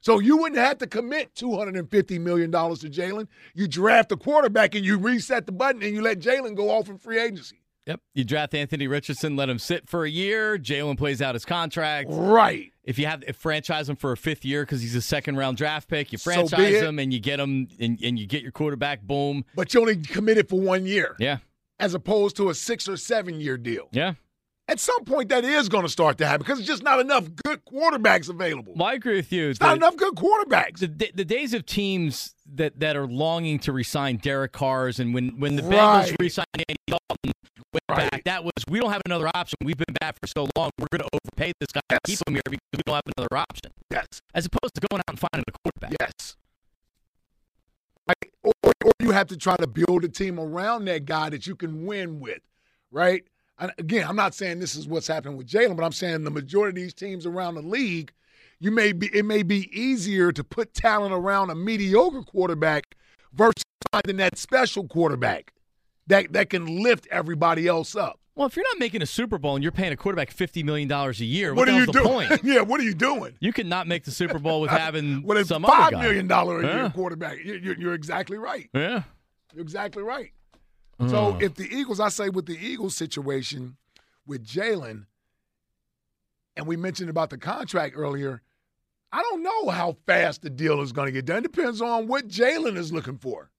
[0.00, 3.26] So you wouldn't have to commit $250 million to Jalen.
[3.54, 6.88] You draft a quarterback and you reset the button and you let Jalen go off
[6.88, 7.57] in free agency.
[7.88, 8.00] Yep.
[8.14, 10.58] You draft Anthony Richardson, let him sit for a year.
[10.58, 12.08] Jalen plays out his contract.
[12.12, 12.70] Right.
[12.84, 15.56] If you have if franchise him for a fifth year because he's a second round
[15.56, 16.84] draft pick, you franchise it.
[16.84, 19.02] him and you get him and, and you get your quarterback.
[19.02, 19.44] Boom.
[19.56, 21.38] But you only committed for one year Yeah.
[21.80, 23.88] as opposed to a six or seven year deal.
[23.90, 24.14] Yeah.
[24.70, 27.26] At some point, that is going to start to happen because it's just not enough
[27.44, 28.74] good quarterbacks available.
[28.76, 29.48] Well, I agree with you.
[29.48, 30.80] It's not enough good quarterbacks.
[30.80, 35.40] The, the days of teams that, that are longing to resign Derek Carrs and when,
[35.40, 36.06] when the Right.
[36.06, 37.32] Bengals re-signed Andy Dalton
[37.72, 38.10] went Right.
[38.10, 39.56] back, that was we don't have another option.
[39.64, 40.70] We've been bad for so long.
[40.78, 43.36] We're going to overpay this guy and keep him here because we don't have another
[43.38, 43.72] option.
[43.90, 44.06] Yes.
[44.34, 45.96] As opposed to going out and finding a quarterback.
[45.98, 46.36] Yes.
[48.06, 48.32] Right?
[48.42, 48.52] Or,
[48.84, 51.86] or you have to try to build a team around that guy that you can
[51.86, 52.40] win with,
[52.90, 53.24] right?
[53.58, 56.30] And again, I'm not saying this is what's happening with Jalen, but I'm saying the
[56.30, 58.12] majority of these teams around the league,
[58.60, 62.94] you may be it may be easier to put talent around a mediocre quarterback
[63.32, 65.52] versus finding that special quarterback
[66.06, 68.20] that that can lift everybody else up.
[68.36, 70.88] Well, if you're not making a Super Bowl and you're paying a quarterback $50 million
[70.92, 72.04] a year, what, What, are you the doing?
[72.28, 72.40] point?
[72.44, 73.34] yeah, what are you doing?
[73.40, 76.02] You cannot make the Super Bowl with having a some five other guy.
[76.02, 76.88] million dollar a year Yeah.
[76.90, 78.70] quarterback, You- you're, you're exactly right.
[78.72, 79.02] Yeah.
[79.52, 80.30] You're exactly right.
[81.06, 81.38] So Uh.
[81.40, 83.76] if the Eagles, I say with the Eagles situation
[84.26, 85.06] with Jalen,
[86.56, 88.42] and we mentioned about the contract earlier,
[89.12, 91.42] I don't know how fast the deal is going to get done.
[91.42, 93.50] Depends on what Jalen is looking for.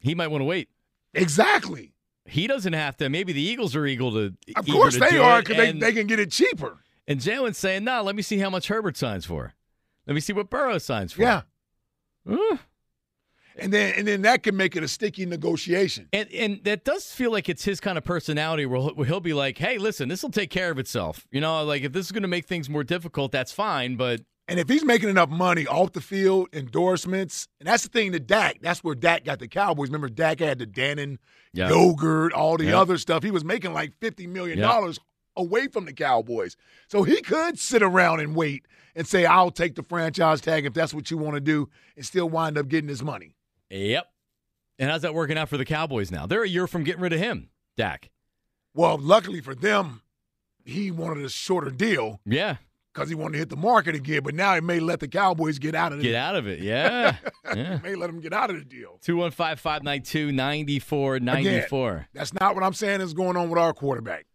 [0.00, 0.68] He might want to wait.
[1.14, 1.94] Exactly.
[2.26, 3.08] He doesn't have to.
[3.08, 4.34] Maybe the Eagles are eager to.
[4.56, 6.78] Of course to they are because they, they can get it cheaper.
[7.06, 9.52] And Jalen's saying, "No, let me see how much Herbert signs for.
[10.06, 11.42] Let me see what Burrow signs for." Yeah.
[12.28, 12.56] Uh,
[13.56, 16.08] And then and then that can make it a sticky negotiation.
[16.12, 19.20] and and that does feel like it's his kind of personality, where he'll, where he'll
[19.20, 21.26] be like, "Hey, listen, this will take care of itself.
[21.30, 23.96] You know, like if this is going to make things more difficult, that's fine.
[23.96, 28.12] But And if he's making enough money off the field, endorsements, and that's the thing
[28.12, 28.58] to Dak.
[28.60, 29.88] That's where Dak got the Cowboys.
[29.88, 31.18] Remember, Dak had the Dannon
[31.52, 31.68] Yeah.
[31.70, 32.80] yogurt, all the Yeah.
[32.80, 33.22] other stuff.
[33.22, 34.66] He was making like fifty million Yeah.
[34.66, 34.98] dollars
[35.36, 36.56] away from the Cowboys.
[36.88, 40.74] So he could sit around and wait and say, "I'll take the franchise tag if
[40.74, 43.34] that's what you want to do," and still wind up getting his money.
[43.80, 44.06] Yep."
[44.78, 46.26] And how's that working out for the Cowboys now?
[46.26, 48.10] They're a year from getting rid of him, Dak.
[48.74, 50.02] Well, luckily for them,
[50.64, 52.56] he wanted a shorter deal Yeah,
[52.92, 54.22] because he wanted to hit the market again.
[54.24, 56.58] But now he may let the Cowboys get out of the get out of it.
[56.62, 57.16] Yeah,
[57.54, 57.78] yeah.
[57.84, 58.98] may let him get out of the deal.
[59.02, 62.08] 215 592 9494.
[62.14, 64.26] That's not what I'm saying is going on with our quarterback.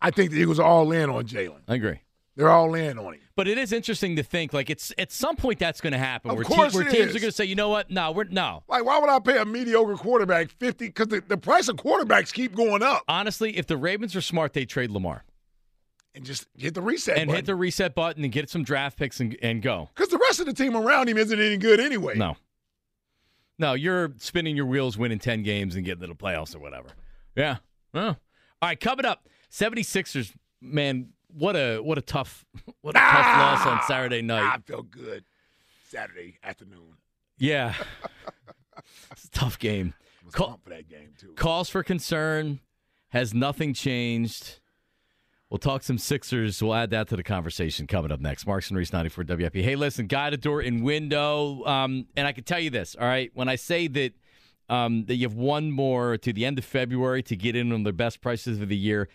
[0.00, 1.62] I think the Eagles are all in on Jalen.
[1.68, 2.00] I agree.
[2.36, 3.20] They're all in on him.
[3.36, 6.30] But it is interesting to think like it's at some point that's going to happen
[6.30, 7.16] Of where, course where it teams is.
[7.16, 7.90] are going to say, you know what?
[7.90, 8.62] No, we're no.
[8.66, 10.86] Like, why would I pay a mediocre quarterback 50?
[10.86, 13.02] Because the, the price of quarterbacks keep going up.
[13.08, 15.22] Honestly, if the Ravens are smart, they trade Lamar
[16.14, 19.20] And just hit the reset and hit the reset button and get some draft picks
[19.20, 19.90] and, and go.
[19.94, 22.14] Because the rest of the team around him isn't any good anyway.
[22.16, 22.36] No,
[23.58, 26.88] no, you're spinning your wheels, winning ten games, and getting to the playoffs or whatever.
[27.36, 27.56] Yeah.
[27.92, 28.00] Oh.
[28.08, 28.16] All
[28.62, 30.32] right, coming up, 76ers.
[30.62, 32.44] Man, what a what a tough
[32.80, 34.54] what a tough loss on Saturday night.
[34.54, 35.24] I felt good
[35.88, 36.96] Saturday afternoon.
[37.38, 37.74] Yeah,
[39.12, 39.94] it's a tough game.
[40.22, 41.32] I was Call- for that game, too.
[41.36, 42.60] Calls for concern.
[43.10, 44.60] Has nothing changed?
[45.50, 46.60] We'll talk some Sixers.
[46.60, 48.46] We'll add that to the conversation coming up next.
[48.46, 49.54] Marks and Reese, 94 WIP.
[49.54, 51.64] Hey, listen, Guida door in window.
[51.64, 53.30] Um, and I can tell you this, all right?
[53.34, 54.12] When I say that
[54.68, 57.84] um, that you have one more to the end of February to get in on
[57.84, 59.08] the best prices of the year,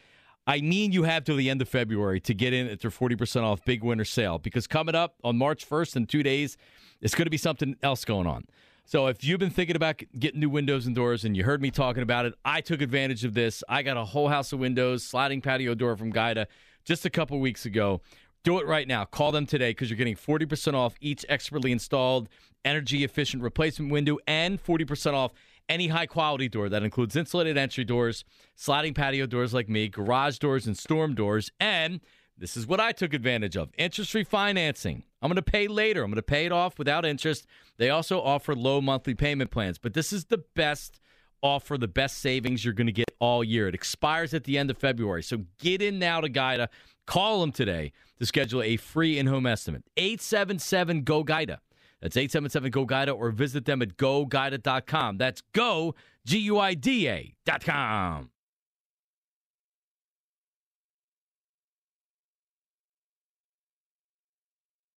[0.51, 3.43] I mean you have till the end of February to get in at their 40%
[3.43, 6.57] off big winter sale because coming up on March 1st in two days,
[6.99, 8.43] it's going to be something else going on.
[8.83, 11.71] So if you've been thinking about getting new windows and doors and you heard me
[11.71, 13.63] talking about it, I took advantage of this.
[13.69, 16.47] I got a whole house of windows, sliding patio door from Guida
[16.83, 18.01] just a couple weeks ago.
[18.43, 19.05] Do it right now.
[19.05, 22.27] Call them today because you're getting 40% off each expertly installed
[22.65, 25.31] energy efficient replacement window and 40% off
[25.69, 26.69] any high quality door.
[26.69, 28.23] That includes insulated entry doors,
[28.55, 31.51] sliding patio doors like me, garage doors, and storm doors.
[31.59, 32.01] And
[32.37, 35.03] this is what I took advantage of interest free financing.
[35.21, 36.03] I'm going to pay later.
[36.03, 37.45] I'm going to pay it off without interest.
[37.77, 40.99] They also offer low monthly payment plans, but this is the best
[41.43, 43.67] offer, the best savings you're going to get all year.
[43.67, 45.23] It expires at the end of February.
[45.23, 46.69] So get in now to Guida.
[47.05, 49.83] Call them today to schedule a free in home estimate.
[49.97, 51.59] 877 GO GUIDA.
[52.01, 55.17] That's 877 GO GUIDA or visit them at goguida.com.
[55.17, 55.95] That's go,
[56.25, 58.30] G U I D A.com.